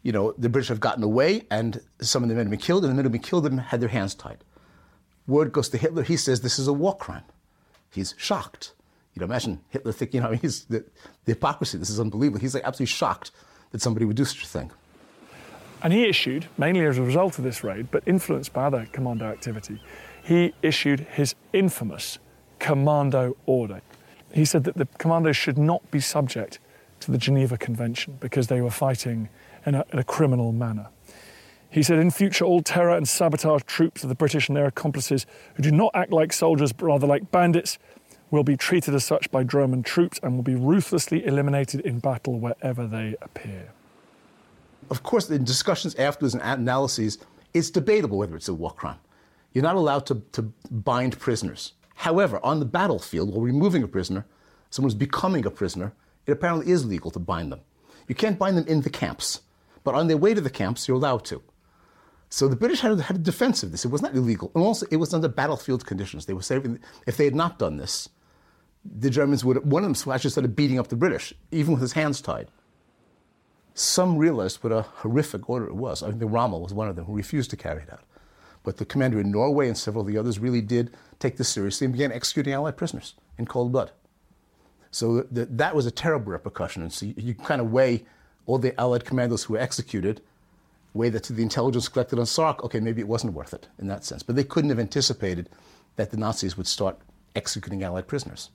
you 0.02 0.12
know, 0.12 0.34
the 0.38 0.48
British 0.48 0.68
have 0.68 0.80
gotten 0.80 1.02
away 1.02 1.42
and 1.50 1.80
some 2.00 2.22
of 2.22 2.28
the 2.28 2.34
men 2.34 2.46
have 2.46 2.50
been 2.50 2.58
killed, 2.58 2.84
and 2.84 2.90
the 2.90 2.94
men 2.94 3.04
who 3.04 3.08
had 3.08 3.12
been 3.12 3.20
killed 3.20 3.46
and 3.46 3.60
had 3.60 3.80
their 3.80 3.90
hands 3.90 4.14
tied. 4.14 4.42
Word 5.26 5.52
goes 5.52 5.68
to 5.68 5.78
Hitler. 5.78 6.02
He 6.02 6.16
says 6.16 6.40
this 6.40 6.58
is 6.58 6.66
a 6.66 6.72
war 6.72 6.96
crime. 6.96 7.24
He's 7.90 8.14
shocked. 8.16 8.72
You 9.14 9.20
know, 9.20 9.26
imagine 9.26 9.60
Hitler 9.68 9.92
thinking, 9.92 10.22
you 10.22 10.28
know, 10.28 10.32
he's 10.42 10.64
the, 10.64 10.84
the 11.24 11.32
hypocrisy. 11.32 11.78
This 11.78 11.90
is 11.90 12.00
unbelievable. 12.00 12.40
He's 12.40 12.54
like 12.54 12.64
absolutely 12.64 12.92
shocked 12.92 13.30
that 13.72 13.80
somebody 13.80 14.06
would 14.06 14.16
do 14.16 14.24
such 14.24 14.42
a 14.42 14.46
thing. 14.46 14.70
And 15.82 15.92
he 15.92 16.04
issued, 16.04 16.46
mainly 16.58 16.84
as 16.84 16.98
a 16.98 17.02
result 17.02 17.38
of 17.38 17.44
this 17.44 17.64
raid, 17.64 17.90
but 17.90 18.02
influenced 18.06 18.52
by 18.52 18.66
other 18.66 18.86
commando 18.92 19.26
activity, 19.26 19.80
he 20.22 20.52
issued 20.62 21.00
his 21.00 21.34
infamous 21.52 22.18
commando 22.58 23.36
order. 23.46 23.80
He 24.32 24.44
said 24.44 24.64
that 24.64 24.76
the 24.76 24.86
commandos 24.98 25.36
should 25.36 25.58
not 25.58 25.90
be 25.90 26.00
subject 26.00 26.58
to 27.00 27.10
the 27.10 27.18
Geneva 27.18 27.56
Convention 27.56 28.18
because 28.20 28.48
they 28.48 28.60
were 28.60 28.70
fighting 28.70 29.28
in 29.66 29.74
a, 29.74 29.84
in 29.92 29.98
a 29.98 30.04
criminal 30.04 30.52
manner. 30.52 30.88
He 31.70 31.82
said, 31.82 31.98
In 31.98 32.10
future, 32.10 32.44
all 32.44 32.62
terror 32.62 32.96
and 32.96 33.08
sabotage 33.08 33.62
troops 33.62 34.02
of 34.02 34.08
the 34.08 34.14
British 34.14 34.48
and 34.48 34.56
their 34.56 34.66
accomplices 34.66 35.24
who 35.54 35.62
do 35.62 35.70
not 35.70 35.92
act 35.94 36.12
like 36.12 36.32
soldiers 36.32 36.72
but 36.72 36.86
rather 36.86 37.06
like 37.06 37.30
bandits 37.30 37.78
will 38.30 38.44
be 38.44 38.56
treated 38.56 38.94
as 38.94 39.04
such 39.04 39.30
by 39.30 39.42
German 39.42 39.82
troops 39.82 40.20
and 40.22 40.36
will 40.36 40.42
be 40.42 40.54
ruthlessly 40.54 41.24
eliminated 41.24 41.80
in 41.80 41.98
battle 41.98 42.38
wherever 42.38 42.86
they 42.86 43.16
appear. 43.22 43.72
Of 44.88 45.02
course, 45.02 45.28
in 45.30 45.44
discussions 45.44 45.94
afterwards 45.96 46.34
and 46.34 46.42
analyses, 46.42 47.18
it's 47.52 47.70
debatable 47.70 48.18
whether 48.18 48.36
it's 48.36 48.48
a 48.48 48.54
war 48.54 48.72
crime. 48.72 48.98
You're 49.52 49.64
not 49.64 49.76
allowed 49.76 50.06
to, 50.06 50.22
to 50.32 50.42
bind 50.70 51.18
prisoners. 51.18 51.72
However, 51.96 52.40
on 52.42 52.60
the 52.60 52.64
battlefield, 52.64 53.30
while 53.30 53.42
removing 53.42 53.82
a 53.82 53.88
prisoner, 53.88 54.26
someone's 54.70 54.94
becoming 54.94 55.44
a 55.44 55.50
prisoner, 55.50 55.92
it 56.26 56.32
apparently 56.32 56.72
is 56.72 56.86
legal 56.86 57.10
to 57.10 57.18
bind 57.18 57.52
them. 57.52 57.60
You 58.08 58.14
can't 58.14 58.38
bind 58.38 58.56
them 58.56 58.66
in 58.66 58.80
the 58.80 58.90
camps, 58.90 59.40
but 59.84 59.94
on 59.94 60.06
their 60.06 60.16
way 60.16 60.34
to 60.34 60.40
the 60.40 60.50
camps, 60.50 60.88
you're 60.88 60.96
allowed 60.96 61.24
to. 61.26 61.42
So 62.28 62.46
the 62.46 62.56
British 62.56 62.80
had, 62.80 62.98
had 63.00 63.16
a 63.16 63.20
defense 63.20 63.62
of 63.62 63.72
this. 63.72 63.84
It 63.84 63.90
was 63.90 64.02
not 64.02 64.14
illegal. 64.14 64.52
And 64.54 64.62
also, 64.62 64.86
it 64.90 64.96
was 64.96 65.12
under 65.12 65.28
battlefield 65.28 65.84
conditions. 65.84 66.26
They 66.26 66.32
were 66.32 66.42
saving, 66.42 66.78
if 67.06 67.16
they 67.16 67.24
had 67.24 67.34
not 67.34 67.58
done 67.58 67.76
this, 67.76 68.08
the 68.84 69.10
Germans 69.10 69.44
would, 69.44 69.70
one 69.70 69.84
of 69.84 69.92
them 69.92 70.12
actually 70.12 70.30
started 70.30 70.56
beating 70.56 70.78
up 70.78 70.88
the 70.88 70.96
British, 70.96 71.34
even 71.50 71.74
with 71.74 71.82
his 71.82 71.92
hands 71.92 72.20
tied. 72.20 72.48
Some 73.74 74.18
realized 74.18 74.62
what 74.62 74.72
a 74.72 74.82
horrific 74.82 75.48
order 75.48 75.66
it 75.66 75.74
was. 75.74 76.02
I 76.02 76.08
think 76.08 76.20
the 76.20 76.26
Rommel 76.26 76.60
was 76.60 76.74
one 76.74 76.88
of 76.88 76.96
them 76.96 77.04
who 77.04 77.14
refused 77.14 77.50
to 77.50 77.56
carry 77.56 77.82
it 77.82 77.92
out. 77.92 78.02
But 78.62 78.76
the 78.76 78.84
commander 78.84 79.20
in 79.20 79.30
Norway 79.30 79.68
and 79.68 79.76
several 79.76 80.02
of 80.02 80.08
the 80.08 80.18
others 80.18 80.38
really 80.38 80.60
did 80.60 80.94
take 81.18 81.36
this 81.36 81.48
seriously 81.48 81.86
and 81.86 81.92
began 81.92 82.12
executing 82.12 82.52
Allied 82.52 82.76
prisoners 82.76 83.14
in 83.38 83.46
cold 83.46 83.72
blood. 83.72 83.92
So 84.90 85.22
the, 85.30 85.46
that 85.46 85.74
was 85.74 85.86
a 85.86 85.90
terrible 85.90 86.32
repercussion. 86.32 86.82
And 86.82 86.92
so 86.92 87.06
you, 87.06 87.14
you 87.16 87.34
kind 87.34 87.60
of 87.60 87.72
weigh 87.72 88.04
all 88.46 88.58
the 88.58 88.78
Allied 88.78 89.04
commandos 89.04 89.44
who 89.44 89.54
were 89.54 89.60
executed 89.60 90.20
way 90.92 91.08
that 91.08 91.22
to 91.22 91.32
the 91.32 91.42
intelligence 91.42 91.88
collected 91.88 92.18
on 92.18 92.26
Sark, 92.26 92.64
okay, 92.64 92.80
maybe 92.80 93.00
it 93.00 93.08
wasn't 93.08 93.32
worth 93.32 93.54
it 93.54 93.68
in 93.78 93.86
that 93.86 94.04
sense. 94.04 94.22
But 94.22 94.36
they 94.36 94.44
couldn't 94.44 94.70
have 94.70 94.80
anticipated 94.80 95.48
that 95.96 96.10
the 96.10 96.16
Nazis 96.16 96.56
would 96.56 96.66
start 96.66 96.98
executing 97.36 97.82
Allied 97.84 98.08
prisoners. 98.08 98.50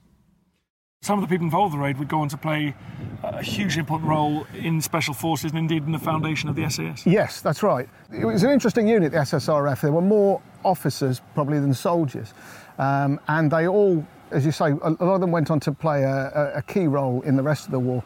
Some 1.06 1.22
of 1.22 1.30
the 1.30 1.32
people 1.32 1.46
involved 1.46 1.76
in 1.76 1.80
the 1.80 1.86
raid 1.86 2.00
would 2.00 2.08
go 2.08 2.22
on 2.22 2.30
to 2.30 2.38
play 2.38 2.74
a 3.22 3.44
hugely 3.44 3.82
important 3.82 4.10
role 4.10 4.48
in 4.56 4.82
special 4.82 5.14
forces 5.14 5.52
and 5.52 5.60
indeed 5.60 5.84
in 5.84 5.92
the 5.92 6.00
foundation 6.00 6.50
of 6.50 6.56
the 6.56 6.68
SAS. 6.68 7.06
Yes, 7.06 7.42
that's 7.42 7.62
right. 7.62 7.88
It 8.12 8.26
was 8.26 8.42
an 8.42 8.50
interesting 8.50 8.88
unit, 8.88 9.12
the 9.12 9.20
SSRF. 9.20 9.82
There 9.82 9.92
were 9.92 10.02
more 10.02 10.42
officers 10.64 11.22
probably 11.36 11.60
than 11.60 11.76
soldiers, 11.76 12.34
um, 12.80 13.20
and 13.28 13.52
they 13.52 13.68
all, 13.68 14.04
as 14.32 14.48
you 14.48 14.52
say, 14.52 14.72
a 14.72 14.90
lot 14.90 15.14
of 15.14 15.22
them 15.22 15.30
went 15.30 15.52
on 15.52 15.60
to 15.60 15.72
play 15.72 16.02
a, 16.02 16.54
a 16.56 16.64
key 16.64 16.88
role 16.88 17.22
in 17.22 17.36
the 17.36 17.44
rest 17.44 17.66
of 17.66 17.72
the 17.72 17.80
war. 17.80 18.04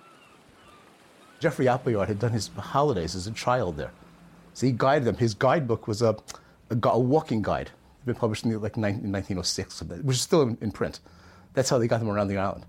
Geoffrey 1.39 1.69
Appleyard 1.69 2.09
had 2.09 2.19
done 2.19 2.33
his 2.33 2.49
holidays 2.57 3.15
as 3.15 3.27
a 3.27 3.31
child 3.31 3.77
there. 3.77 3.91
So 4.53 4.65
he 4.65 4.73
guided 4.75 5.05
them. 5.05 5.15
His 5.15 5.33
guidebook 5.33 5.87
was 5.87 6.01
a, 6.01 6.17
a, 6.69 6.77
a 6.83 6.99
walking 6.99 7.41
guide. 7.41 7.67
It 7.67 7.99
had 7.99 8.05
been 8.07 8.15
published 8.15 8.43
in 8.43 8.51
like 8.61 8.75
19, 8.75 9.09
1906, 9.09 9.83
which 10.03 10.17
is 10.17 10.21
still 10.21 10.41
in, 10.41 10.57
in, 10.59 10.71
print. 10.71 10.99
That's 11.53 11.69
how 11.69 11.77
they 11.77 11.87
got 11.87 11.99
them 11.99 12.09
around 12.09 12.27
the 12.27 12.37
island. 12.37 12.65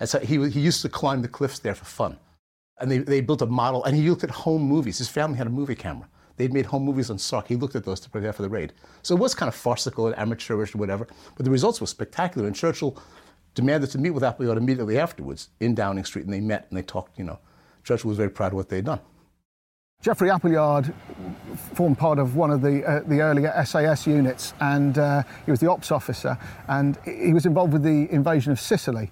And 0.00 0.08
so 0.08 0.18
he, 0.18 0.48
he 0.50 0.60
used 0.60 0.82
to 0.82 0.88
climb 0.88 1.22
the 1.22 1.28
cliffs 1.28 1.58
there 1.58 1.74
for 1.74 1.84
fun. 1.84 2.18
And 2.80 2.90
they, 2.90 2.98
they 2.98 3.20
built 3.20 3.42
a 3.42 3.46
model, 3.46 3.84
and 3.84 3.96
he 3.96 4.08
looked 4.08 4.24
at 4.24 4.30
home 4.30 4.62
movies. 4.62 4.98
His 4.98 5.08
family 5.08 5.38
had 5.38 5.46
a 5.46 5.50
movie 5.50 5.76
camera. 5.76 6.08
They'd 6.36 6.52
made 6.52 6.66
home 6.66 6.84
movies 6.84 7.10
on 7.10 7.18
Sark. 7.18 7.46
He 7.46 7.54
looked 7.54 7.76
at 7.76 7.84
those 7.84 8.00
to 8.00 8.10
prepare 8.10 8.32
for 8.32 8.42
the 8.42 8.48
raid. 8.48 8.72
So 9.02 9.14
it 9.14 9.20
was 9.20 9.34
kind 9.34 9.48
of 9.48 9.54
farcical 9.54 10.06
and 10.08 10.18
amateurish 10.18 10.74
or 10.74 10.78
whatever, 10.78 11.06
but 11.36 11.44
the 11.44 11.50
results 11.50 11.80
were 11.80 11.86
spectacular. 11.86 12.48
And 12.48 12.56
Churchill 12.56 13.00
demanded 13.54 13.90
to 13.90 13.98
meet 13.98 14.10
with 14.10 14.24
Appleyard 14.24 14.58
immediately 14.58 14.98
afterwards 14.98 15.50
in 15.60 15.74
Downing 15.74 16.04
Street, 16.04 16.24
and 16.24 16.34
they 16.34 16.40
met 16.40 16.66
and 16.68 16.76
they 16.76 16.82
talked, 16.82 17.18
you 17.18 17.24
know. 17.24 17.38
Churchill 17.84 18.08
was 18.08 18.16
very 18.16 18.30
proud 18.30 18.48
of 18.48 18.54
what 18.54 18.68
they'd 18.68 18.84
done. 18.84 19.00
Geoffrey 20.02 20.28
Appleyard 20.30 20.92
formed 21.72 21.96
part 21.96 22.18
of 22.18 22.36
one 22.36 22.50
of 22.50 22.60
the, 22.60 22.84
uh, 22.84 23.00
the 23.06 23.20
earlier 23.20 23.64
SAS 23.64 24.06
units, 24.06 24.52
and 24.60 24.98
uh, 24.98 25.22
he 25.46 25.50
was 25.50 25.60
the 25.60 25.70
ops 25.70 25.90
officer, 25.90 26.36
and 26.68 26.98
he 27.04 27.32
was 27.32 27.46
involved 27.46 27.72
with 27.72 27.82
the 27.82 28.12
invasion 28.12 28.52
of 28.52 28.60
Sicily. 28.60 29.10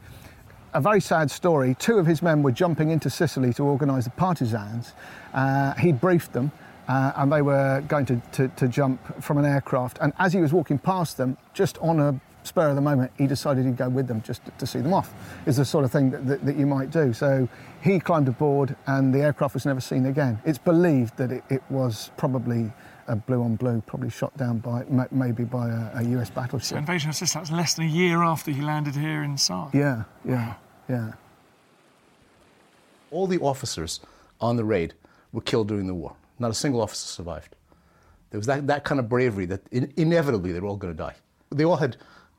A 0.74 0.80
very 0.80 1.02
sad 1.02 1.30
story. 1.30 1.76
Two 1.78 1.98
of 1.98 2.06
his 2.06 2.22
men 2.22 2.42
were 2.42 2.50
jumping 2.50 2.90
into 2.90 3.10
Sicily 3.10 3.52
to 3.54 3.62
organise 3.62 4.04
the 4.04 4.10
partisans. 4.10 4.94
Uh, 5.34 5.74
he 5.74 5.92
briefed 5.92 6.32
them, 6.32 6.50
uh, 6.88 7.12
and 7.16 7.30
they 7.30 7.42
were 7.42 7.82
going 7.88 8.06
to, 8.06 8.22
to, 8.32 8.48
to 8.48 8.68
jump 8.68 9.22
from 9.22 9.36
an 9.36 9.44
aircraft. 9.44 9.98
And 10.00 10.14
as 10.18 10.32
he 10.32 10.40
was 10.40 10.54
walking 10.54 10.78
past 10.78 11.18
them, 11.18 11.36
just 11.52 11.76
on 11.78 12.00
a 12.00 12.18
spur 12.42 12.70
of 12.70 12.74
the 12.74 12.80
moment, 12.80 13.12
he 13.18 13.26
decided 13.26 13.66
he'd 13.66 13.76
go 13.76 13.90
with 13.90 14.06
them 14.06 14.22
just 14.22 14.40
to 14.56 14.66
see 14.66 14.80
them 14.80 14.94
off. 14.94 15.12
Is 15.44 15.58
the 15.58 15.64
sort 15.66 15.84
of 15.84 15.92
thing 15.92 16.10
that, 16.10 16.26
that, 16.26 16.46
that, 16.46 16.56
you 16.56 16.66
might 16.66 16.90
do. 16.90 17.12
So 17.12 17.46
he 17.82 18.00
climbed 18.00 18.28
aboard, 18.28 18.74
and 18.86 19.14
the 19.14 19.20
aircraft 19.20 19.52
was 19.52 19.66
never 19.66 19.80
seen 19.80 20.06
again. 20.06 20.40
It's 20.46 20.58
believed 20.58 21.18
that 21.18 21.30
it, 21.30 21.44
it 21.50 21.62
was 21.68 22.10
probably 22.16 22.72
a 23.08 23.16
blue 23.16 23.42
on 23.42 23.56
blue, 23.56 23.82
probably 23.86 24.10
shot 24.10 24.34
down 24.36 24.58
by 24.58 24.84
maybe 25.10 25.44
by 25.44 25.68
a, 25.68 25.98
a 25.98 26.02
US 26.18 26.30
battleship. 26.30 26.68
So 26.68 26.76
invasion 26.76 27.10
of 27.10 27.16
Sicily 27.16 27.40
that's 27.40 27.52
less 27.52 27.74
than 27.74 27.84
a 27.84 27.88
year 27.88 28.22
after 28.22 28.50
he 28.50 28.62
landed 28.62 28.94
here 28.94 29.22
in 29.22 29.36
Sark. 29.36 29.74
Yeah, 29.74 30.04
yeah, 30.24 30.54
yeah. 30.88 31.12
All 33.10 33.26
the 33.26 33.38
officers 33.40 34.00
on 34.40 34.56
the 34.56 34.64
raid 34.64 34.94
were 35.32 35.42
killed 35.42 35.68
during 35.68 35.86
the 35.86 35.94
war. 35.94 36.14
Not 36.38 36.50
a 36.50 36.54
single 36.54 36.80
officer 36.80 37.06
survived. 37.06 37.54
There 38.30 38.38
was 38.38 38.46
that, 38.46 38.66
that 38.66 38.84
kind 38.84 38.98
of 38.98 39.08
bravery 39.08 39.46
that 39.46 39.60
in, 39.70 39.92
inevitably 39.96 40.52
they 40.52 40.60
were 40.60 40.68
all 40.68 40.76
going 40.76 40.92
to 40.92 40.96
die. 40.96 41.14
They 41.50 41.64
all 41.64 41.76
had 41.76 41.98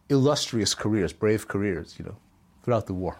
illustrious 0.09 0.73
careers, 0.73 1.13
brave 1.13 1.47
careers, 1.47 1.95
you 1.99 2.05
know, 2.05 2.15
throughout 2.63 2.87
the 2.87 2.93
war. 2.93 3.17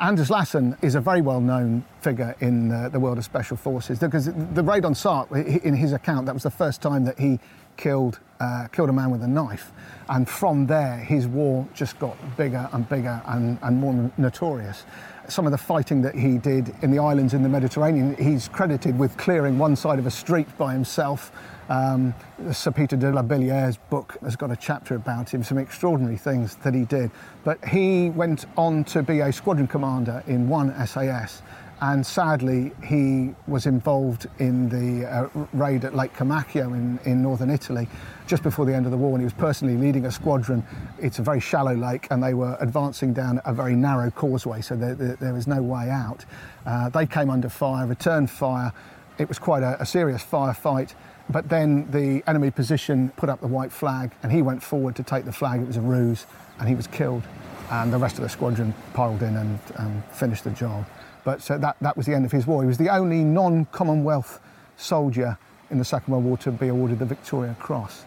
Anders 0.00 0.30
Lassen 0.30 0.76
is 0.80 0.94
a 0.94 1.00
very 1.00 1.20
well 1.20 1.40
known 1.40 1.84
figure 2.00 2.34
in 2.40 2.72
uh, 2.72 2.88
the 2.88 2.98
world 2.98 3.18
of 3.18 3.24
special 3.24 3.56
forces 3.56 3.98
because 3.98 4.26
the 4.54 4.62
raid 4.62 4.86
on 4.86 4.94
Sark, 4.94 5.30
in 5.30 5.74
his 5.74 5.92
account, 5.92 6.24
that 6.26 6.32
was 6.34 6.42
the 6.42 6.50
first 6.50 6.80
time 6.80 7.04
that 7.04 7.18
he 7.18 7.38
killed, 7.76 8.20
uh, 8.40 8.68
killed 8.72 8.88
a 8.88 8.92
man 8.92 9.10
with 9.10 9.22
a 9.22 9.28
knife. 9.28 9.72
And 10.08 10.28
from 10.28 10.66
there, 10.66 10.96
his 10.98 11.26
war 11.26 11.66
just 11.74 11.98
got 11.98 12.16
bigger 12.36 12.68
and 12.72 12.88
bigger 12.88 13.22
and, 13.26 13.58
and 13.62 13.78
more 13.78 14.10
notorious 14.18 14.84
some 15.30 15.46
of 15.46 15.52
the 15.52 15.58
fighting 15.58 16.02
that 16.02 16.14
he 16.14 16.38
did 16.38 16.74
in 16.82 16.90
the 16.90 16.98
islands 16.98 17.34
in 17.34 17.42
the 17.42 17.48
Mediterranean, 17.48 18.16
he's 18.16 18.48
credited 18.48 18.98
with 18.98 19.16
clearing 19.16 19.58
one 19.58 19.76
side 19.76 19.98
of 19.98 20.06
a 20.06 20.10
street 20.10 20.46
by 20.58 20.72
himself. 20.72 21.32
Um, 21.68 22.14
Sir 22.52 22.72
Peter 22.72 22.96
de 22.96 23.12
la 23.12 23.22
Billiere's 23.22 23.76
book 23.76 24.16
has 24.22 24.34
got 24.34 24.50
a 24.50 24.56
chapter 24.56 24.96
about 24.96 25.32
him, 25.32 25.44
some 25.44 25.58
extraordinary 25.58 26.16
things 26.16 26.56
that 26.56 26.74
he 26.74 26.84
did. 26.84 27.10
But 27.44 27.64
he 27.64 28.10
went 28.10 28.46
on 28.56 28.84
to 28.84 29.02
be 29.02 29.20
a 29.20 29.32
squadron 29.32 29.68
commander 29.68 30.22
in 30.26 30.48
one 30.48 30.74
SAS 30.86 31.42
and 31.82 32.04
sadly 32.04 32.72
he 32.84 33.34
was 33.46 33.66
involved 33.66 34.26
in 34.38 34.68
the 34.68 35.06
uh, 35.06 35.28
raid 35.52 35.84
at 35.84 35.94
Lake 35.94 36.12
Comacchio 36.14 36.74
in, 36.74 36.98
in 37.04 37.22
northern 37.22 37.50
Italy 37.50 37.88
just 38.26 38.42
before 38.42 38.66
the 38.66 38.74
end 38.74 38.84
of 38.84 38.92
the 38.92 38.98
war 38.98 39.12
and 39.12 39.20
he 39.20 39.24
was 39.24 39.32
personally 39.32 39.76
leading 39.76 40.04
a 40.04 40.12
squadron. 40.12 40.62
It's 40.98 41.18
a 41.18 41.22
very 41.22 41.40
shallow 41.40 41.74
lake 41.74 42.06
and 42.10 42.22
they 42.22 42.34
were 42.34 42.56
advancing 42.60 43.14
down 43.14 43.40
a 43.44 43.54
very 43.54 43.74
narrow 43.74 44.10
causeway 44.10 44.60
so 44.60 44.76
there, 44.76 44.94
there, 44.94 45.16
there 45.16 45.32
was 45.32 45.46
no 45.46 45.62
way 45.62 45.88
out. 45.88 46.24
Uh, 46.66 46.90
they 46.90 47.06
came 47.06 47.30
under 47.30 47.48
fire, 47.48 47.86
returned 47.86 48.30
fire. 48.30 48.72
It 49.18 49.28
was 49.28 49.38
quite 49.38 49.62
a, 49.62 49.80
a 49.80 49.86
serious 49.86 50.22
firefight 50.22 50.94
but 51.30 51.48
then 51.48 51.90
the 51.92 52.22
enemy 52.28 52.50
position 52.50 53.10
put 53.16 53.28
up 53.28 53.40
the 53.40 53.46
white 53.46 53.72
flag 53.72 54.12
and 54.22 54.30
he 54.30 54.42
went 54.42 54.62
forward 54.62 54.96
to 54.96 55.02
take 55.02 55.24
the 55.24 55.32
flag. 55.32 55.62
It 55.62 55.66
was 55.66 55.76
a 55.76 55.80
ruse 55.80 56.26
and 56.58 56.68
he 56.68 56.74
was 56.74 56.86
killed 56.86 57.22
and 57.70 57.92
the 57.92 57.98
rest 57.98 58.16
of 58.16 58.22
the 58.22 58.28
squadron 58.28 58.74
piled 58.92 59.22
in 59.22 59.36
and 59.36 59.58
um, 59.76 60.02
finished 60.12 60.44
the 60.44 60.50
job. 60.50 60.84
But 61.24 61.42
so 61.42 61.58
that, 61.58 61.76
that 61.80 61.96
was 61.96 62.06
the 62.06 62.14
end 62.14 62.24
of 62.24 62.32
his 62.32 62.46
war. 62.46 62.62
He 62.62 62.68
was 62.68 62.78
the 62.78 62.88
only 62.88 63.22
non 63.22 63.66
Commonwealth 63.66 64.40
soldier 64.76 65.38
in 65.70 65.78
the 65.78 65.84
Second 65.84 66.12
World 66.12 66.24
War 66.24 66.38
to 66.38 66.50
be 66.50 66.68
awarded 66.68 66.98
the 66.98 67.04
Victoria 67.04 67.56
Cross. 67.58 68.04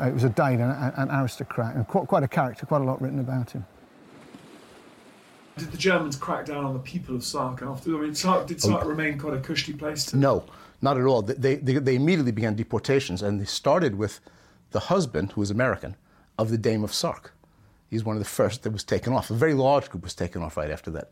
Uh, 0.00 0.08
it 0.08 0.14
was 0.14 0.24
a 0.24 0.28
Dane, 0.28 0.60
an, 0.60 0.92
an 0.96 1.10
aristocrat, 1.10 1.76
and 1.76 1.86
quite, 1.86 2.08
quite 2.08 2.22
a 2.22 2.28
character, 2.28 2.66
quite 2.66 2.80
a 2.80 2.84
lot 2.84 3.00
written 3.00 3.20
about 3.20 3.52
him. 3.52 3.64
Did 5.56 5.70
the 5.70 5.78
Germans 5.78 6.16
crack 6.16 6.46
down 6.46 6.64
on 6.64 6.72
the 6.72 6.80
people 6.80 7.14
of 7.14 7.22
Sark 7.22 7.62
after? 7.62 7.96
I 7.96 8.00
mean, 8.00 8.14
Sark, 8.14 8.48
did 8.48 8.60
Sark 8.60 8.84
oh. 8.84 8.88
remain 8.88 9.18
quite 9.18 9.34
a 9.34 9.40
cushy 9.40 9.72
place? 9.72 10.06
To... 10.06 10.16
No, 10.16 10.44
not 10.82 10.98
at 10.98 11.04
all. 11.04 11.22
They, 11.22 11.54
they, 11.54 11.74
they 11.74 11.94
immediately 11.94 12.32
began 12.32 12.56
deportations, 12.56 13.22
and 13.22 13.40
they 13.40 13.44
started 13.44 13.94
with 13.96 14.18
the 14.72 14.80
husband, 14.80 15.32
who 15.32 15.40
was 15.40 15.52
American, 15.52 15.94
of 16.38 16.50
the 16.50 16.58
Dame 16.58 16.82
of 16.82 16.92
Sark. 16.92 17.32
He's 17.88 18.02
one 18.02 18.16
of 18.16 18.20
the 18.20 18.28
first 18.28 18.64
that 18.64 18.72
was 18.72 18.82
taken 18.82 19.12
off. 19.12 19.30
A 19.30 19.34
very 19.34 19.54
large 19.54 19.88
group 19.88 20.02
was 20.02 20.14
taken 20.14 20.42
off 20.42 20.56
right 20.56 20.70
after 20.70 20.90
that. 20.90 21.10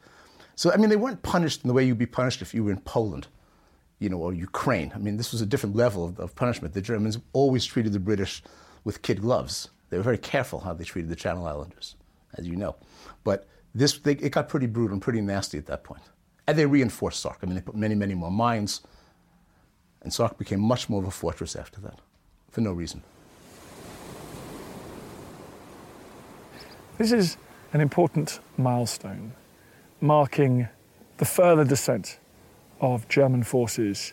So, 0.54 0.72
I 0.72 0.76
mean, 0.76 0.90
they 0.90 0.96
weren't 0.96 1.22
punished 1.22 1.62
in 1.62 1.68
the 1.68 1.74
way 1.74 1.84
you'd 1.84 1.98
be 1.98 2.06
punished 2.06 2.42
if 2.42 2.54
you 2.54 2.64
were 2.64 2.70
in 2.70 2.80
Poland, 2.80 3.26
you 3.98 4.08
know, 4.08 4.18
or 4.18 4.32
Ukraine. 4.32 4.92
I 4.94 4.98
mean, 4.98 5.16
this 5.16 5.32
was 5.32 5.40
a 5.40 5.46
different 5.46 5.76
level 5.76 6.04
of, 6.04 6.18
of 6.20 6.34
punishment. 6.34 6.74
The 6.74 6.82
Germans 6.82 7.18
always 7.32 7.64
treated 7.64 7.92
the 7.92 8.00
British 8.00 8.42
with 8.84 9.02
kid 9.02 9.20
gloves. 9.20 9.70
They 9.90 9.96
were 9.96 10.02
very 10.02 10.18
careful 10.18 10.60
how 10.60 10.74
they 10.74 10.84
treated 10.84 11.10
the 11.10 11.16
Channel 11.16 11.46
Islanders, 11.46 11.96
as 12.34 12.46
you 12.46 12.56
know. 12.56 12.76
But 13.24 13.46
this, 13.74 13.98
they, 13.98 14.12
it 14.12 14.30
got 14.30 14.48
pretty 14.48 14.66
brutal 14.66 14.92
and 14.92 15.02
pretty 15.02 15.20
nasty 15.20 15.58
at 15.58 15.66
that 15.66 15.84
point. 15.84 16.02
And 16.46 16.58
they 16.58 16.66
reinforced 16.66 17.20
Sark. 17.20 17.38
I 17.42 17.46
mean, 17.46 17.54
they 17.54 17.60
put 17.60 17.76
many, 17.76 17.94
many 17.94 18.14
more 18.14 18.30
mines. 18.30 18.80
And 20.02 20.12
Sark 20.12 20.36
became 20.38 20.60
much 20.60 20.88
more 20.88 21.00
of 21.00 21.06
a 21.06 21.12
fortress 21.12 21.54
after 21.54 21.80
that, 21.82 22.00
for 22.50 22.60
no 22.60 22.72
reason. 22.72 23.02
This 26.98 27.12
is 27.12 27.36
an 27.72 27.80
important 27.80 28.40
milestone 28.58 29.32
marking 30.02 30.68
the 31.18 31.24
further 31.24 31.64
descent 31.64 32.18
of 32.80 33.08
German 33.08 33.44
forces 33.44 34.12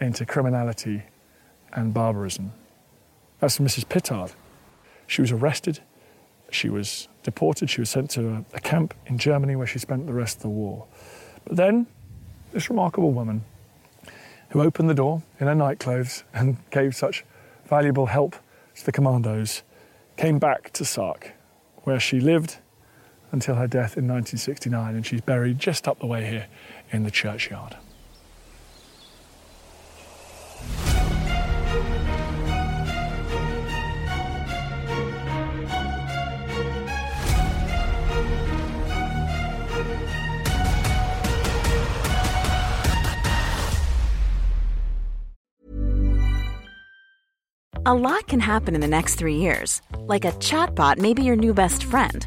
into 0.00 0.24
criminality 0.24 1.02
and 1.74 1.92
barbarism. 1.92 2.52
That's 3.38 3.58
Mrs. 3.58 3.86
Pittard. 3.86 4.32
She 5.06 5.20
was 5.20 5.30
arrested, 5.30 5.80
she 6.50 6.70
was 6.70 7.08
deported, 7.22 7.68
she 7.68 7.82
was 7.82 7.90
sent 7.90 8.10
to 8.12 8.28
a, 8.28 8.44
a 8.54 8.60
camp 8.60 8.94
in 9.06 9.18
Germany 9.18 9.56
where 9.56 9.66
she 9.66 9.78
spent 9.78 10.06
the 10.06 10.14
rest 10.14 10.38
of 10.38 10.42
the 10.42 10.48
war. 10.48 10.86
But 11.44 11.56
then, 11.56 11.86
this 12.52 12.70
remarkable 12.70 13.12
woman 13.12 13.44
who 14.50 14.62
opened 14.62 14.88
the 14.88 14.94
door 14.94 15.22
in 15.38 15.48
her 15.48 15.54
nightclothes 15.54 16.24
and 16.32 16.56
gave 16.70 16.96
such 16.96 17.24
valuable 17.66 18.06
help 18.06 18.36
to 18.76 18.86
the 18.86 18.92
commandos 18.92 19.62
came 20.16 20.38
back 20.38 20.72
to 20.72 20.84
Sark, 20.84 21.32
where 21.82 22.00
she 22.00 22.20
lived 22.20 22.56
until 23.32 23.56
her 23.56 23.66
death 23.66 23.96
in 23.96 24.06
1969, 24.06 24.94
and 24.94 25.06
she's 25.06 25.20
buried 25.20 25.58
just 25.58 25.88
up 25.88 25.98
the 26.00 26.06
way 26.06 26.28
here 26.28 26.46
in 26.90 27.02
the 27.02 27.10
churchyard. 27.10 27.76
A 47.88 47.94
lot 47.94 48.26
can 48.26 48.40
happen 48.40 48.74
in 48.74 48.80
the 48.80 48.88
next 48.88 49.14
three 49.14 49.36
years. 49.36 49.80
Like 49.96 50.24
a 50.24 50.32
chatbot 50.32 50.98
may 50.98 51.14
be 51.14 51.22
your 51.22 51.36
new 51.36 51.54
best 51.54 51.84
friend 51.84 52.26